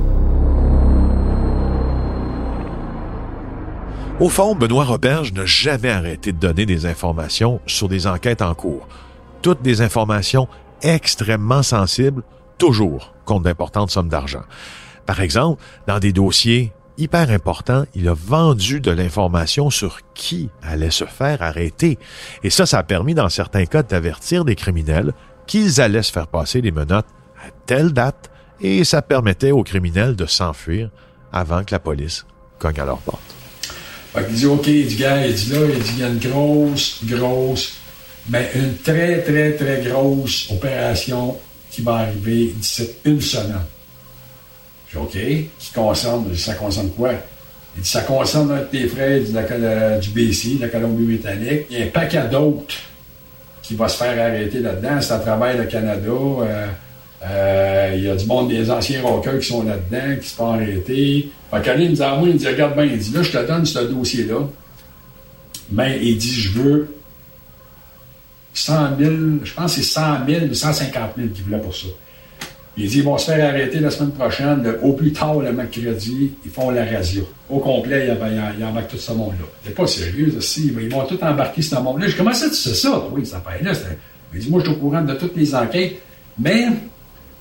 Au 4.19 4.29
fond, 4.29 4.55
Benoît 4.55 4.85
Roberge 4.85 5.31
n'a 5.33 5.45
jamais 5.45 5.91
arrêté 5.91 6.31
de 6.31 6.39
donner 6.39 6.65
des 6.65 6.87
informations 6.87 7.61
sur 7.67 7.87
des 7.87 8.07
enquêtes 8.07 8.41
en 8.41 8.55
cours. 8.55 8.87
Toutes 9.43 9.61
des 9.61 9.81
informations 9.81 10.47
extrêmement 10.81 11.61
sensibles, 11.61 12.23
toujours 12.57 13.13
contre 13.25 13.43
d'importantes 13.43 13.91
sommes 13.91 14.09
d'argent. 14.09 14.43
Par 15.05 15.21
exemple, 15.21 15.61
dans 15.85 15.99
des 15.99 16.13
dossiers 16.13 16.73
hyper 16.97 17.29
importants, 17.29 17.85
il 17.93 18.07
a 18.09 18.13
vendu 18.13 18.81
de 18.81 18.89
l'information 18.89 19.69
sur 19.69 19.99
qui 20.15 20.49
allait 20.63 20.89
se 20.89 21.05
faire 21.05 21.43
arrêter. 21.43 21.99
Et 22.43 22.49
ça, 22.49 22.65
ça 22.65 22.79
a 22.79 22.83
permis 22.83 23.13
dans 23.13 23.29
certains 23.29 23.65
cas 23.65 23.83
d'avertir 23.83 24.45
des 24.45 24.55
criminels 24.55 25.13
qu'ils 25.45 25.79
allaient 25.79 26.03
se 26.03 26.11
faire 26.11 26.27
passer 26.27 26.61
les 26.61 26.71
menottes 26.71 27.05
à 27.37 27.49
telle 27.65 27.91
date 27.91 28.29
et 28.61 28.83
ça 28.83 29.01
permettait 29.01 29.51
aux 29.51 29.63
criminels 29.63 30.15
de 30.15 30.25
s'enfuir 30.25 30.89
avant 31.31 31.63
que 31.63 31.71
la 31.71 31.79
police 31.79 32.25
cogne 32.59 32.79
à 32.79 32.85
leur 32.85 32.99
porte. 32.99 33.21
Qu'il 34.13 34.35
dit, 34.35 34.45
OK, 34.47 34.67
il 34.67 34.87
dit, 34.87 34.95
gars, 34.95 35.25
il 35.27 35.33
dit 35.33 35.51
là, 35.51 35.59
il 35.71 35.79
dit, 35.79 35.91
il 35.93 35.99
y 35.99 36.03
a 36.03 36.07
une 36.07 36.17
grosse, 36.17 36.99
grosse, 37.03 37.77
mais 38.29 38.49
une 38.55 38.75
très, 38.77 39.21
très, 39.21 39.53
très 39.53 39.83
grosse 39.83 40.49
opération 40.49 41.37
qui 41.69 41.83
va 41.83 41.97
arriver 41.97 42.53
d'ici 42.55 42.89
une 43.05 43.21
semaine. 43.21 43.61
Je 44.87 44.97
dis, 44.97 45.03
OK, 45.03 45.17
qui 45.59 45.73
concerne, 45.73 46.35
ça 46.35 46.55
concerne 46.55 46.89
quoi? 46.89 47.11
Il 47.75 47.83
dit, 47.83 47.89
ça 47.89 48.01
concerne 48.01 48.51
un 48.51 48.59
de 48.61 48.63
tes 48.63 48.87
frères 48.87 49.19
de 49.19 49.63
la, 49.63 49.97
du 49.99 50.09
BC, 50.09 50.55
de 50.55 50.61
la 50.61 50.69
Colombie-Britannique. 50.69 51.67
Il 51.69 51.77
y 51.77 51.83
a 51.83 51.85
un 51.85 51.89
paquet 51.89 52.27
d'autres 52.27 52.73
qui 53.61 53.75
va 53.75 53.87
se 53.87 53.97
faire 53.97 54.19
arrêter 54.19 54.59
là-dedans. 54.61 54.99
C'est 54.99 55.13
à 55.13 55.19
travers 55.19 55.55
le 55.55 55.65
Canada. 55.65 56.09
Euh, 56.09 56.43
euh, 56.43 56.65
il 57.23 58.03
y 58.03 58.09
a 58.09 58.15
du 58.15 58.25
monde 58.25 58.49
des 58.49 58.69
anciens 58.69 59.01
rockers 59.01 59.39
qui 59.39 59.47
sont 59.47 59.63
là-dedans, 59.63 60.19
qui 60.21 60.27
se 60.27 60.35
font 60.35 60.53
arrêter. 60.53 61.29
Fait 61.51 61.77
me 61.77 61.87
dit 61.87 62.03
à 62.03 62.15
moi, 62.15 62.27
il 62.29 62.37
dit, 62.37 62.47
regarde 62.47 62.75
bien, 62.75 62.85
il 62.85 62.97
dit, 62.97 63.11
là, 63.13 63.23
je 63.23 63.31
te 63.31 63.47
donne 63.47 63.65
ce 63.65 63.79
dossier-là. 63.79 64.47
Mais 65.71 65.99
il 66.01 66.17
dit, 66.17 66.31
je 66.31 66.51
veux 66.51 66.97
100 68.53 68.97
000, 68.99 69.13
je 69.43 69.53
pense 69.53 69.75
que 69.75 69.81
c'est 69.81 69.87
100 69.87 70.25
000 70.27 70.45
ou 70.45 70.53
150 70.53 71.11
000 71.17 71.29
qu'il 71.29 71.43
voulait 71.43 71.59
pour 71.59 71.75
ça. 71.75 71.87
Il 72.75 72.87
dit, 72.87 72.99
ils 72.99 73.03
vont 73.03 73.17
se 73.17 73.31
faire 73.31 73.49
arrêter 73.49 73.79
la 73.79 73.89
semaine 73.89 74.11
prochaine, 74.11 74.63
au 74.83 74.93
plus 74.93 75.11
tard 75.11 75.39
le 75.39 75.51
mercredi, 75.51 76.33
ils 76.45 76.51
font 76.51 76.69
la 76.69 76.85
radio. 76.85 77.27
Au 77.49 77.59
complet, 77.59 78.07
il, 78.07 78.63
embarque 78.63 78.89
tout 78.89 78.97
ce 78.97 79.11
monde-là. 79.13 79.45
C'est 79.63 79.73
pas 79.73 79.87
sérieux, 79.87 80.33
aussi. 80.37 80.71
Ils 80.79 80.89
vont 80.89 81.05
tout 81.05 81.17
embarquer 81.23 81.61
ce 81.61 81.75
monde-là. 81.75 82.07
Je 82.07 82.15
commençais, 82.15 82.49
tu 82.49 82.55
sais 82.55 82.75
ça? 82.75 83.03
Oui, 83.11 83.25
ça 83.25 83.41
fait 83.41 83.63
là. 83.63 83.71
Il 84.33 84.39
dit, 84.39 84.49
moi, 84.49 84.59
je 84.59 84.69
suis 84.69 84.75
au 84.75 84.79
courant 84.79 85.01
de 85.01 85.13
toutes 85.15 85.35
les 85.35 85.55
enquêtes, 85.55 85.95
mais 86.37 86.67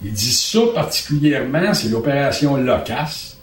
il 0.04 0.12
dit 0.12 0.32
ça 0.32 0.60
particulièrement, 0.74 1.72
c'est 1.74 1.88
l'opération 1.88 2.56
Locasse. 2.56 3.36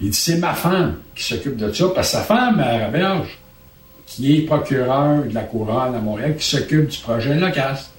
Il 0.00 0.10
dit, 0.10 0.16
c'est 0.16 0.38
ma 0.38 0.54
femme 0.54 0.96
qui 1.14 1.22
s'occupe 1.22 1.56
de 1.56 1.70
ça, 1.72 1.86
parce 1.94 2.10
que 2.10 2.16
sa 2.16 2.22
femme, 2.22 2.58
à 2.58 2.78
Raberge, 2.78 3.38
qui 4.06 4.36
est 4.36 4.40
procureur 4.42 5.24
de 5.24 5.34
la 5.34 5.42
couronne 5.42 5.94
à 5.94 6.00
Montréal, 6.00 6.36
qui 6.36 6.46
s'occupe 6.46 6.88
du 6.88 6.98
projet 6.98 7.34
Locasse. 7.34 7.90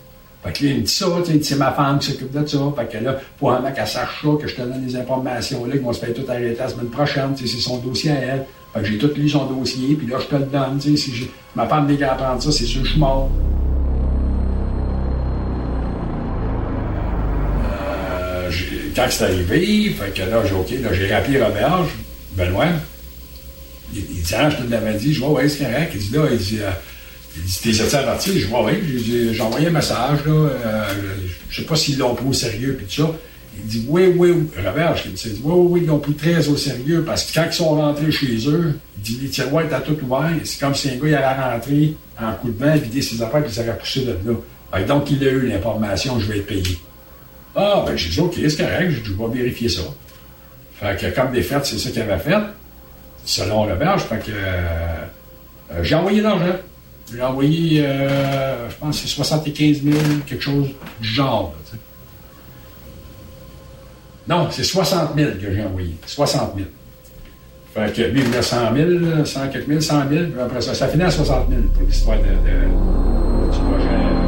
Fait 0.43 0.51
que 0.51 0.65
là, 0.65 0.71
il 0.71 0.83
dit 0.83 0.91
ça, 0.91 1.05
c'est 1.43 1.55
ma 1.55 1.71
femme 1.71 1.99
qui 1.99 2.11
s'occupe 2.11 2.31
de 2.31 2.45
ça. 2.45 2.57
Fait 2.75 2.97
que 2.97 3.03
là, 3.03 3.19
pour 3.37 3.51
un 3.51 3.61
mec 3.61 3.75
qu'elle 3.75 3.85
sache 3.85 4.23
ça, 4.23 4.29
que 4.41 4.47
je 4.47 4.55
te 4.55 4.61
donne 4.61 4.83
des 4.83 4.95
informations 4.95 5.63
là, 5.65 5.73
qu'ils 5.73 5.81
vont 5.81 5.93
se 5.93 5.99
faire 5.99 6.13
tout 6.15 6.25
arrêter 6.27 6.57
la 6.57 6.67
semaine 6.67 6.89
prochaine, 6.89 7.35
c'est 7.37 7.45
son 7.45 7.77
dossier 7.77 8.11
à 8.11 8.15
elle. 8.15 8.45
J'ai 8.83 8.97
tout 8.97 9.11
lu 9.15 9.29
son 9.29 9.45
dossier, 9.45 9.93
puis 9.95 10.07
là, 10.07 10.17
je 10.19 10.25
te 10.25 10.35
le 10.35 10.45
donne, 10.45 10.81
si 10.81 11.29
ma 11.55 11.67
femme 11.67 11.85
n'est 11.85 11.97
qu'à 11.97 12.13
apprendre 12.13 12.41
ça, 12.41 12.51
c'est 12.51 12.65
sûr 12.65 12.81
que 12.81 12.87
je 12.87 12.93
suis 12.93 12.99
mort. 12.99 13.29
Quand 18.95 19.07
c'est 19.09 19.23
arrivé, 19.25 19.95
fait 19.99 20.13
que 20.13 20.29
là, 20.29 20.43
j'ai 20.45 20.53
OK, 20.53 20.71
là, 20.81 20.93
j'ai 20.93 21.13
rappelé 21.13 21.41
Roberge, 21.41 21.89
Benoît. 22.35 22.65
Il, 23.93 23.99
il 23.99 24.21
dit, 24.21 24.33
ah, 24.35 24.49
je 24.49 24.57
te 24.57 24.71
l'avais 24.71 24.93
dit. 24.93 25.13
Je 25.13 25.19
vois, 25.19 25.31
ouais, 25.31 25.49
c'est 25.49 25.65
correct. 25.65 25.91
Il 25.95 25.99
dit, 25.99 26.15
là, 26.15 26.25
il 26.31 26.37
dit, 26.37 26.59
euh, 26.61 26.69
il 27.35 27.43
dit, 27.43 27.59
t'es 27.61 27.73
sorti 27.73 27.95
averti? 27.95 28.39
Je 28.39 28.47
vois, 28.47 28.65
oui. 28.65 28.73
J'ai 29.33 29.41
envoyé 29.41 29.67
un 29.67 29.71
message, 29.71 30.19
là. 30.25 30.31
euh, 30.31 30.85
je 31.49 31.61
sais 31.61 31.67
pas 31.67 31.75
s'ils 31.75 31.97
l'ont 31.97 32.15
pris 32.15 32.25
au 32.27 32.33
sérieux, 32.33 32.75
puis 32.77 32.85
tout 32.85 33.03
ça. 33.03 33.11
Il 33.57 33.65
dit, 33.65 33.85
oui, 33.89 34.13
oui, 34.15 34.31
oui. 34.31 34.47
Roberge, 34.65 35.03
il 35.07 35.13
dit, 35.13 35.41
oui, 35.43 35.53
oui, 35.53 35.67
oui, 35.71 35.79
ils 35.83 35.87
l'ont 35.87 35.99
pris 35.99 36.13
très 36.13 36.47
au 36.47 36.55
sérieux, 36.55 37.03
parce 37.05 37.25
que 37.25 37.33
quand 37.33 37.45
ils 37.45 37.53
sont 37.53 37.75
rentrés 37.75 38.11
chez 38.11 38.47
eux, 38.47 38.79
il 38.97 39.01
dit, 39.03 39.19
les 39.21 39.29
tiroirs 39.29 39.65
étaient 39.65 39.81
tout 39.81 39.97
ouverts. 40.03 40.31
C'est 40.45 40.59
comme 40.59 40.73
si 40.73 40.89
un 40.89 40.95
gars, 40.95 41.07
il 41.07 41.15
allait 41.15 41.53
rentrer 41.53 41.95
en 42.17 42.33
coup 42.33 42.49
de 42.51 42.63
vent, 42.63 42.75
vider 42.75 43.01
ses 43.01 43.21
affaires, 43.21 43.43
puis 43.43 43.51
il 43.51 43.55
s'aurait 43.55 43.77
poussé 43.77 44.01
de 44.05 44.17
là. 44.25 44.81
Donc, 44.87 45.11
il 45.11 45.21
a 45.27 45.31
eu 45.31 45.47
l'information, 45.47 46.17
je 46.17 46.27
vais 46.27 46.37
être 46.37 46.47
payé. 46.47 46.77
Ah, 47.55 47.83
ben, 47.85 47.95
j'ai 47.97 48.09
dit, 48.09 48.19
OK, 48.19 48.33
c'est 48.35 48.57
correct, 48.57 48.91
je 49.03 49.11
vais 49.13 49.27
vérifier 49.33 49.69
ça. 49.69 49.81
Fait 50.75 50.99
que, 50.99 51.15
comme 51.15 51.31
des 51.31 51.41
fêtes, 51.41 51.65
c'est 51.65 51.77
ça 51.77 51.89
qu'il 51.91 52.01
avait 52.01 52.17
fait, 52.17 52.37
selon 53.25 53.65
le 53.65 53.75
berge. 53.75 54.03
Fait 54.03 54.19
que, 54.19 54.31
euh, 54.31 54.97
euh, 55.73 55.83
j'ai 55.83 55.95
envoyé 55.95 56.21
l'argent. 56.21 56.55
J'ai 57.13 57.21
envoyé, 57.21 57.83
euh, 57.85 58.69
je 58.69 58.75
pense, 58.77 58.99
c'est 58.99 59.07
75 59.07 59.81
000, 59.83 59.95
quelque 60.25 60.41
chose 60.41 60.69
du 61.01 61.07
genre. 61.09 61.53
Non, 64.27 64.47
c'est 64.49 64.63
60 64.63 65.09
000 65.17 65.31
que 65.41 65.53
j'ai 65.53 65.63
envoyé. 65.63 65.95
60 66.05 66.53
000. 66.55 66.67
Fait 67.73 67.93
que 67.93 68.01
lui, 68.03 68.21
il 68.21 68.25
voulait 68.27 68.41
100 68.41 68.73
000, 68.75 69.25
100 69.25 69.47
quelques 69.49 69.67
mille, 69.67 69.81
100 69.81 70.09
000, 70.09 70.25
puis 70.31 70.41
après 70.41 70.61
ça, 70.61 70.73
ça 70.73 70.87
finit 70.87 71.03
à 71.03 71.11
60 71.11 71.49
000 71.49 71.61
pour 71.73 71.83
l'histoire 71.83 72.17
de- 72.17 72.23
du 73.51 73.59
projet. 73.59 74.20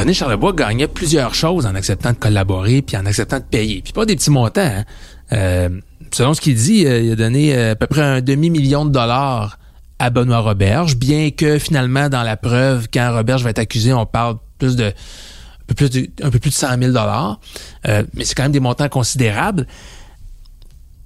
René 0.00 0.14
Charlebois 0.14 0.54
gagnait 0.54 0.88
plusieurs 0.88 1.34
choses 1.34 1.66
en 1.66 1.74
acceptant 1.74 2.12
de 2.12 2.16
collaborer 2.16 2.80
puis 2.80 2.96
en 2.96 3.04
acceptant 3.04 3.38
de 3.38 3.44
payer. 3.44 3.82
Puis 3.82 3.92
pas 3.92 4.06
des 4.06 4.16
petits 4.16 4.30
montants. 4.30 4.62
hein. 4.62 4.84
Euh, 5.32 5.68
selon 6.10 6.32
ce 6.32 6.40
qu'il 6.40 6.54
dit, 6.54 6.86
euh, 6.86 7.02
il 7.02 7.12
a 7.12 7.16
donné 7.16 7.54
euh, 7.54 7.72
à 7.72 7.74
peu 7.74 7.86
près 7.86 8.00
un 8.00 8.22
demi-million 8.22 8.86
de 8.86 8.92
dollars 8.92 9.58
à 9.98 10.08
Benoît 10.08 10.38
Roberge, 10.38 10.96
bien 10.96 11.30
que 11.30 11.58
finalement, 11.58 12.08
dans 12.08 12.22
la 12.22 12.38
preuve, 12.38 12.88
quand 12.90 13.12
Roberge 13.12 13.44
va 13.44 13.50
être 13.50 13.58
accusé, 13.58 13.92
on 13.92 14.06
parle 14.06 14.38
plus 14.56 14.74
de 14.74 14.86
un 14.86 15.64
peu 15.66 15.74
plus 15.74 15.90
de, 15.90 16.08
un 16.22 16.30
peu 16.30 16.38
plus 16.38 16.48
de 16.48 16.54
100 16.54 16.78
000 16.78 16.92
dollars. 16.92 17.38
Mais 17.84 18.24
c'est 18.24 18.34
quand 18.34 18.44
même 18.44 18.52
des 18.52 18.58
montants 18.58 18.88
considérables. 18.88 19.66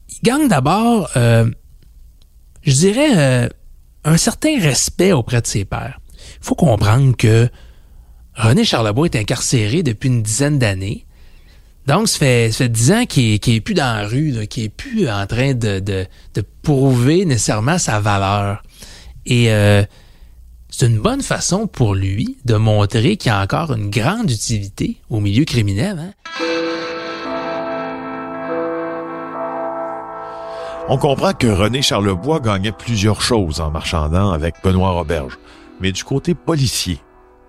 Il 0.09 0.21
gagne 0.23 0.47
d'abord, 0.47 1.11
je 1.15 2.73
dirais, 2.73 3.51
un 4.05 4.17
certain 4.17 4.59
respect 4.61 5.13
auprès 5.13 5.43
de 5.43 5.47
ses 5.49 5.65
pairs. 5.65 6.01
Il 6.41 6.47
faut 6.47 6.55
comprendre 6.55 7.15
que 7.17 7.51
René 8.37 8.65
Charlebois 8.65 9.07
est 9.07 9.17
incarcéré 9.17 9.83
depuis 9.83 10.09
une 10.09 10.23
dizaine 10.23 10.59
d'années. 10.59 11.07
Donc, 11.87 12.09
ça 12.09 12.19
fait, 12.19 12.51
ça 12.51 12.59
fait 12.59 12.69
dix 12.69 12.93
ans 12.93 13.05
qu'il 13.07 13.35
est, 13.35 13.39
qu'il 13.39 13.55
est 13.55 13.61
plus 13.61 13.75
dans 13.75 13.97
la 14.01 14.07
rue, 14.09 14.47
qu'il 14.49 14.65
est 14.65 14.69
plus 14.69 15.09
en 15.09 15.27
train 15.27 15.55
de, 15.55 15.79
de, 15.79 16.07
de 16.35 16.45
prouver 16.63 17.27
nécessairement 17.27 17.79
sa 17.79 18.01
valeur. 18.01 18.63
Et 19.27 19.53
euh, 19.53 19.85
c'est 20.69 20.87
une 20.87 20.99
bonne 20.99 21.23
façon 21.23 21.67
pour 21.67 21.95
lui 21.95 22.39
de 22.45 22.57
montrer 22.57 23.17
qu'il 23.17 23.31
a 23.31 23.41
encore 23.41 23.73
une 23.73 23.91
grande 23.91 24.31
utilité 24.31 24.97
au 25.11 25.21
milieu 25.21 25.45
criminel. 25.45 25.99
Hein? 25.99 26.13
On 30.89 30.99
comprend 30.99 31.33
que 31.33 31.47
René 31.47 31.83
Charlebois 31.83 32.41
gagnait 32.41 32.73
plusieurs 32.73 33.23
choses 33.23 33.61
en 33.61 33.71
marchandant 33.71 34.33
avec 34.33 34.57
Benoît 34.65 34.91
Roberge. 34.91 35.39
Mais 35.81 35.93
du 35.93 36.03
côté 36.05 36.35
policier, 36.35 36.99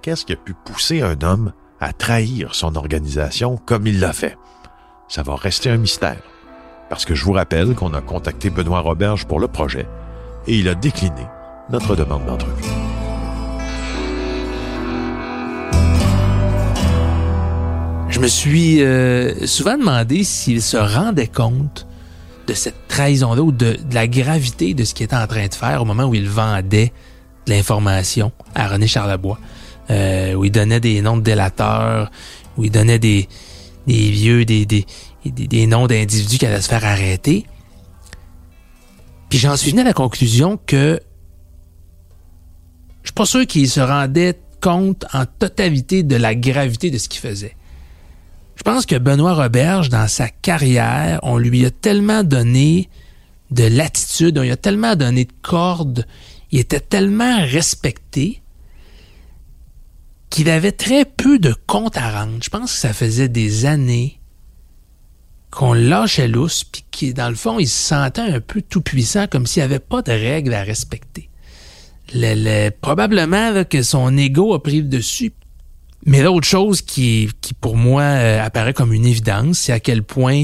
qu'est-ce 0.05 0.23
qui 0.23 0.33
a 0.33 0.35
pu 0.35 0.53
pousser 0.53 1.01
un 1.01 1.19
homme 1.23 1.51
à 1.79 1.91
trahir 1.91 2.53
son 2.53 2.75
organisation 2.75 3.57
comme 3.57 3.87
il 3.87 3.99
l'a 3.99 4.13
fait? 4.13 4.37
Ça 5.07 5.23
va 5.23 5.35
rester 5.35 5.71
un 5.71 5.77
mystère. 5.77 6.21
Parce 6.91 7.05
que 7.05 7.15
je 7.15 7.25
vous 7.25 7.31
rappelle 7.31 7.73
qu'on 7.73 7.91
a 7.95 8.01
contacté 8.01 8.51
Benoît 8.51 8.81
Roberge 8.81 9.25
pour 9.25 9.39
le 9.39 9.47
projet 9.47 9.87
et 10.45 10.59
il 10.59 10.69
a 10.69 10.75
décliné 10.75 11.25
notre 11.71 11.95
demande 11.95 12.23
d'entrevue. 12.27 12.53
Je 18.09 18.19
me 18.19 18.27
suis 18.27 18.83
euh, 18.83 19.47
souvent 19.47 19.75
demandé 19.75 20.23
s'il 20.23 20.61
se 20.61 20.77
rendait 20.77 21.25
compte 21.25 21.87
de 22.45 22.53
cette 22.53 22.87
trahison-là 22.87 23.41
ou 23.41 23.51
de, 23.51 23.73
de 23.73 23.95
la 23.95 24.07
gravité 24.07 24.75
de 24.75 24.83
ce 24.83 24.93
qu'il 24.93 25.05
était 25.05 25.15
en 25.15 25.25
train 25.25 25.47
de 25.47 25.53
faire 25.55 25.81
au 25.81 25.85
moment 25.85 26.03
où 26.03 26.13
il 26.13 26.29
vendait 26.29 26.93
de 27.47 27.53
l'information 27.53 28.31
à 28.53 28.67
René 28.67 28.85
Charlebois, 28.85 29.39
euh, 29.89 30.33
où 30.33 30.45
il 30.45 30.51
donnait 30.51 30.79
des 30.79 31.01
noms 31.01 31.17
de 31.17 31.21
délateurs, 31.21 32.11
où 32.57 32.63
il 32.63 32.71
donnait 32.71 32.99
des, 32.99 33.27
des 33.87 34.11
vieux, 34.11 34.45
des, 34.45 34.65
des, 34.65 34.85
des, 35.25 35.67
noms 35.67 35.87
d'individus 35.87 36.37
qui 36.37 36.45
allaient 36.45 36.61
se 36.61 36.69
faire 36.69 36.85
arrêter. 36.85 37.45
Puis 39.29 39.39
j'en 39.39 39.55
suis 39.55 39.71
venu 39.71 39.81
à 39.81 39.85
la 39.85 39.93
conclusion 39.93 40.57
que 40.65 40.99
je 43.03 43.09
suis 43.09 43.13
pas 43.13 43.25
sûr 43.25 43.45
qu'il 43.45 43.69
se 43.69 43.79
rendait 43.79 44.39
compte 44.61 45.05
en 45.13 45.25
totalité 45.25 46.01
de 46.03 46.15
la 46.15 46.33
gravité 46.33 46.89
de 46.89 46.97
ce 46.97 47.07
qu'il 47.07 47.21
faisait. 47.21 47.55
Je 48.55 48.63
pense 48.63 48.85
que 48.85 48.95
Benoît 48.95 49.33
Roberge, 49.33 49.89
dans 49.89 50.07
sa 50.07 50.29
carrière, 50.29 51.19
on 51.23 51.37
lui 51.37 51.65
a 51.65 51.71
tellement 51.71 52.23
donné 52.23 52.89
de 53.51 53.65
latitude, 53.65 54.39
on 54.39 54.41
lui 54.41 54.51
a 54.51 54.57
tellement 54.57 54.95
donné 54.95 55.25
de 55.25 55.33
cordes, 55.41 56.07
il 56.51 56.59
était 56.59 56.79
tellement 56.79 57.45
respecté 57.45 58.41
qu'il 60.35 60.49
avait 60.49 60.73
très 60.73 61.05
peu 61.05 61.39
de 61.39 61.55
compte 61.65 61.95
à 61.95 62.11
rendre. 62.19 62.39
Je 62.43 62.49
pense 62.49 62.73
que 62.73 62.77
ça 62.77 62.91
faisait 62.91 63.29
des 63.29 63.65
années 63.65 64.19
qu'on 65.49 65.71
lâchait 65.71 66.27
lousse, 66.27 66.65
puis 66.65 66.83
qui, 66.91 67.13
dans 67.13 67.29
le 67.29 67.35
fond, 67.35 67.57
il 67.57 67.69
se 67.69 67.87
sentait 67.87 68.19
un 68.19 68.41
peu 68.41 68.61
tout 68.61 68.81
puissant, 68.81 69.27
comme 69.27 69.47
s'il 69.47 69.61
n'y 69.61 69.65
avait 69.65 69.79
pas 69.79 70.01
de 70.01 70.11
règles 70.11 70.53
à 70.53 70.63
respecter. 70.63 71.29
Le- 72.13 72.33
le- 72.35 72.69
probablement 72.69 73.51
là, 73.51 73.63
que 73.63 73.81
son 73.81 74.17
ego 74.17 74.53
a 74.53 74.61
pris 74.61 74.81
le 74.81 74.89
dessus. 74.89 75.31
Mais 76.05 76.21
l'autre 76.21 76.45
chose 76.45 76.81
qui, 76.81 77.29
qui 77.39 77.53
pour 77.53 77.77
moi 77.77 78.01
euh, 78.01 78.43
apparaît 78.43 78.73
comme 78.73 78.91
une 78.91 79.05
évidence, 79.05 79.59
c'est 79.59 79.71
à 79.71 79.79
quel 79.79 80.03
point 80.03 80.43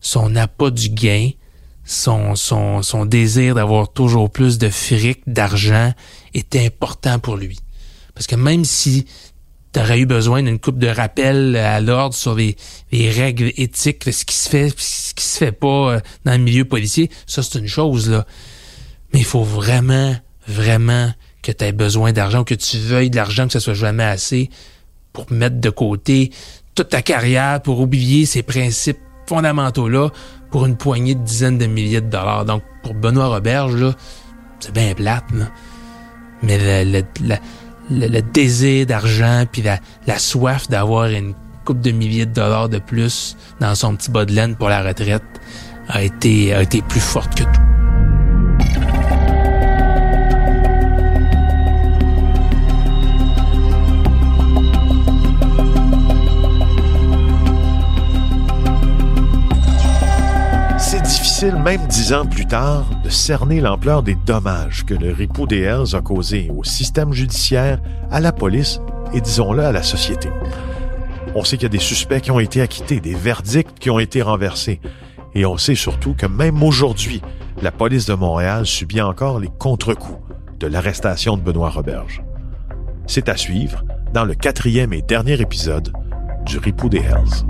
son 0.00 0.34
appât 0.34 0.70
du 0.72 0.88
gain, 0.88 1.30
son, 1.84 2.34
son, 2.34 2.82
son 2.82 3.06
désir 3.06 3.54
d'avoir 3.54 3.92
toujours 3.92 4.28
plus 4.28 4.58
de 4.58 4.68
fric, 4.68 5.20
d'argent, 5.28 5.92
était 6.34 6.66
important 6.66 7.20
pour 7.20 7.36
lui. 7.36 7.60
Parce 8.14 8.26
que 8.26 8.36
même 8.36 8.64
si 8.64 9.06
tu 9.72 9.80
aurais 9.80 9.98
eu 9.98 10.06
besoin 10.06 10.42
d'une 10.42 10.58
coupe 10.60 10.78
de 10.78 10.86
rappel 10.86 11.56
à 11.56 11.80
l'ordre 11.80 12.14
sur 12.14 12.34
les, 12.34 12.56
les 12.92 13.10
règles 13.10 13.52
éthiques, 13.56 14.04
ce 14.04 14.24
qui 14.24 14.36
se 14.36 14.48
fait, 14.48 14.72
ce 14.76 15.14
qui 15.14 15.24
se 15.24 15.38
fait 15.38 15.52
pas 15.52 15.94
euh, 15.94 16.00
dans 16.24 16.32
le 16.32 16.38
milieu 16.38 16.64
policier, 16.64 17.10
ça 17.26 17.42
c'est 17.42 17.58
une 17.58 17.66
chose 17.68 18.08
là. 18.08 18.24
Mais 19.12 19.18
il 19.20 19.24
faut 19.24 19.42
vraiment, 19.42 20.14
vraiment 20.46 21.12
que 21.42 21.52
tu 21.52 21.64
aies 21.64 21.72
besoin 21.72 22.12
d'argent 22.12 22.44
que 22.44 22.54
tu 22.54 22.78
veuilles 22.78 23.10
de 23.10 23.16
l'argent, 23.16 23.46
que 23.46 23.52
ce 23.52 23.60
soit 23.60 23.74
jamais 23.74 24.04
assez 24.04 24.48
pour 25.12 25.30
mettre 25.32 25.60
de 25.60 25.70
côté 25.70 26.30
toute 26.74 26.88
ta 26.88 27.02
carrière, 27.02 27.60
pour 27.62 27.80
oublier 27.80 28.26
ces 28.26 28.42
principes 28.42 28.98
fondamentaux-là 29.28 30.10
pour 30.50 30.66
une 30.66 30.76
poignée 30.76 31.14
de 31.14 31.22
dizaines 31.22 31.58
de 31.58 31.66
milliers 31.66 32.00
de 32.00 32.08
dollars. 32.10 32.44
Donc, 32.44 32.62
pour 32.82 32.94
Benoît 32.94 33.28
Roberge, 33.28 33.74
là, 33.74 33.94
c'est 34.60 34.72
bien 34.72 34.94
plate, 34.94 35.24
là. 35.32 35.50
Mais 36.42 36.84
le, 36.84 36.90
le, 36.90 37.04
le- 37.22 37.36
le- 37.90 38.20
désir 38.22 38.86
d'argent 38.86 39.44
puis 39.50 39.62
la, 39.62 39.78
la 40.06 40.18
soif 40.18 40.68
d'avoir 40.68 41.06
une 41.06 41.34
coupe 41.64 41.80
de 41.80 41.90
milliers 41.90 42.26
de 42.26 42.32
dollars 42.34 42.68
de 42.68 42.78
plus 42.78 43.36
dans 43.60 43.74
son 43.74 43.96
petit 43.96 44.10
bas 44.10 44.24
de 44.24 44.32
laine 44.32 44.54
pour 44.56 44.68
la 44.68 44.82
retraite 44.82 45.22
a 45.88 46.02
été, 46.02 46.54
a 46.54 46.62
été 46.62 46.82
plus 46.82 47.00
forte 47.00 47.34
que 47.34 47.44
tout. 47.44 47.63
Même 61.52 61.86
dix 61.88 62.12
ans 62.12 62.26
plus 62.26 62.46
tard, 62.46 62.86
de 63.02 63.10
cerner 63.10 63.60
l'ampleur 63.60 64.02
des 64.02 64.14
dommages 64.14 64.84
que 64.84 64.94
le 64.94 65.12
ripou 65.12 65.46
des 65.46 65.60
Hells 65.60 65.94
a 65.94 66.00
causé 66.00 66.50
au 66.56 66.64
système 66.64 67.12
judiciaire, 67.12 67.80
à 68.10 68.20
la 68.20 68.32
police 68.32 68.80
et, 69.12 69.20
disons-le, 69.20 69.64
à 69.64 69.72
la 69.72 69.82
société? 69.82 70.30
On 71.34 71.44
sait 71.44 71.56
qu'il 71.56 71.64
y 71.64 71.66
a 71.66 71.70
des 71.70 71.78
suspects 71.78 72.20
qui 72.20 72.30
ont 72.30 72.40
été 72.40 72.60
acquittés, 72.60 73.00
des 73.00 73.14
verdicts 73.14 73.78
qui 73.78 73.90
ont 73.90 73.98
été 73.98 74.22
renversés. 74.22 74.80
Et 75.34 75.44
on 75.44 75.58
sait 75.58 75.74
surtout 75.74 76.14
que 76.14 76.26
même 76.26 76.62
aujourd'hui, 76.62 77.20
la 77.60 77.72
police 77.72 78.06
de 78.06 78.14
Montréal 78.14 78.66
subit 78.66 79.02
encore 79.02 79.40
les 79.40 79.50
contre-coups 79.58 80.20
de 80.60 80.66
l'arrestation 80.66 81.36
de 81.36 81.42
Benoît 81.42 81.70
Roberge. 81.70 82.22
C'est 83.06 83.28
à 83.28 83.36
suivre 83.36 83.84
dans 84.12 84.24
le 84.24 84.34
quatrième 84.34 84.92
et 84.92 85.02
dernier 85.02 85.40
épisode 85.40 85.92
du 86.46 86.58
Ripou 86.58 86.88
des 86.88 86.98
Hells. 86.98 87.44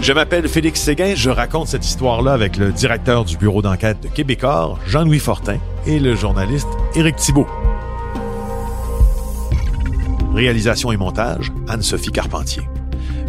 Je 0.00 0.12
m'appelle 0.12 0.48
Félix 0.48 0.80
Séguin, 0.80 1.14
je 1.14 1.28
raconte 1.28 1.68
cette 1.68 1.84
histoire-là 1.84 2.32
avec 2.32 2.56
le 2.56 2.72
directeur 2.72 3.24
du 3.24 3.36
bureau 3.36 3.62
d'enquête 3.62 4.00
de 4.00 4.08
Québecor, 4.08 4.78
Jean-Louis 4.86 5.18
Fortin, 5.18 5.58
et 5.86 5.98
le 5.98 6.14
journaliste 6.14 6.68
Éric 6.94 7.16
Thibault. 7.16 7.48
Réalisation 10.32 10.92
et 10.92 10.96
montage, 10.96 11.52
Anne-Sophie 11.68 12.12
Carpentier. 12.12 12.62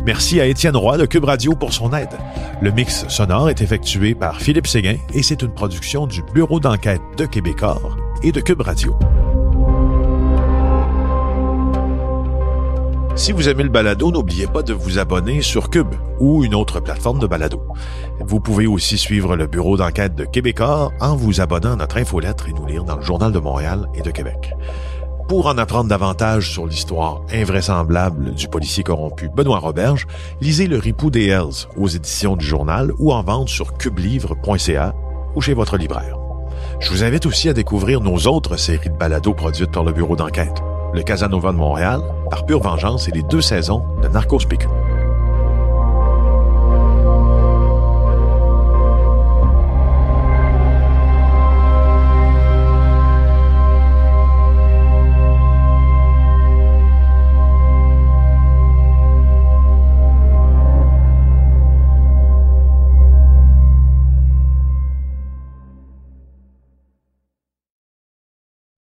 Merci 0.06 0.40
à 0.40 0.46
Étienne 0.46 0.78
Roy 0.78 0.98
de 0.98 1.06
Cube 1.06 1.26
Radio 1.26 1.56
pour 1.56 1.74
son 1.74 1.92
aide. 1.94 2.18
Le 2.62 2.72
mix 2.72 3.08
sonore 3.10 3.50
est 3.50 3.62
effectué 3.62 4.16
par 4.16 4.40
Philippe 4.40 4.68
Séguin 4.68 4.98
et 5.14 5.24
c'est 5.24 5.42
une 5.42 5.54
production 5.54 6.08
du 6.08 6.22
bureau 6.34 6.60
d'enquête 6.60 7.02
de 7.18 7.26
Québecor 7.26 7.98
et 8.24 8.32
de 8.32 8.42
Cube 8.42 8.62
Radio. 8.62 8.98
Si 13.16 13.32
vous 13.34 13.50
aimez 13.50 13.64
le 13.64 13.70
balado, 13.70 14.12
n'oubliez 14.12 14.48
pas 14.48 14.64
de 14.64 14.74
vous 14.74 14.98
abonner 14.98 15.42
sur 15.42 15.70
Cube 15.70 15.94
ou 16.20 16.44
une 16.44 16.56
autre 16.56 16.80
plateforme 16.80 17.20
de 17.20 17.28
balado. 17.28 17.62
Vous 18.22 18.40
pouvez 18.40 18.66
aussi 18.66 18.98
suivre 18.98 19.36
le 19.36 19.48
bureau 19.48 19.76
d'enquête 19.78 20.16
de 20.16 20.26
Québecor 20.26 20.94
en 21.02 21.16
vous 21.16 21.42
abonnant 21.42 21.74
à 21.74 21.76
notre 21.76 21.98
infolettre 21.98 22.48
et 22.48 22.54
nous 22.54 22.66
lire 22.66 22.86
dans 22.86 22.96
le 22.96 23.02
Journal 23.02 23.32
de 23.32 23.40
Montréal 23.40 23.88
et 23.94 24.02
de 24.02 24.12
Québec. 24.12 24.54
Pour 25.28 25.48
en 25.48 25.58
apprendre 25.58 25.90
davantage 25.90 26.52
sur 26.52 26.66
l'histoire 26.66 27.22
invraisemblable 27.32 28.34
du 28.34 28.48
policier 28.48 28.84
corrompu 28.84 29.30
Benoît 29.30 29.60
Roberge, 29.60 30.08
lisez 30.42 30.68
Le 30.68 30.78
Ripou 30.78 31.12
des 31.12 31.28
Hells 31.28 31.68
aux 31.78 31.88
éditions 31.88 32.36
du 32.36 32.46
journal 32.46 32.92
ou 32.98 33.12
en 33.12 33.22
vente 33.22 33.50
sur 33.50 33.78
cubelivre.ca 33.78 34.96
ou 35.36 35.42
chez 35.42 35.54
votre 35.54 35.78
libraire. 35.78 36.18
Je 36.80 36.90
vous 36.90 37.04
invite 37.04 37.26
aussi 37.26 37.50
à 37.50 37.54
découvrir 37.54 38.02
nos 38.02 38.18
autres 38.28 38.58
séries 38.58 38.90
de 38.90 38.98
balados 38.98 39.34
produites 39.34 39.72
par 39.72 39.84
le 39.84 39.92
bureau 39.92 40.16
d'enquête. 40.16 40.64
Le 40.94 41.02
Casanova 41.04 41.52
de 41.52 41.58
Montréal, 41.58 42.02
par 42.30 42.46
pure 42.46 42.62
vengeance 42.62 43.08
et 43.08 43.12
les 43.12 43.24
deux 43.24 43.42
saisons 43.42 43.84
de 44.02 44.08
Narcos. 44.08 44.40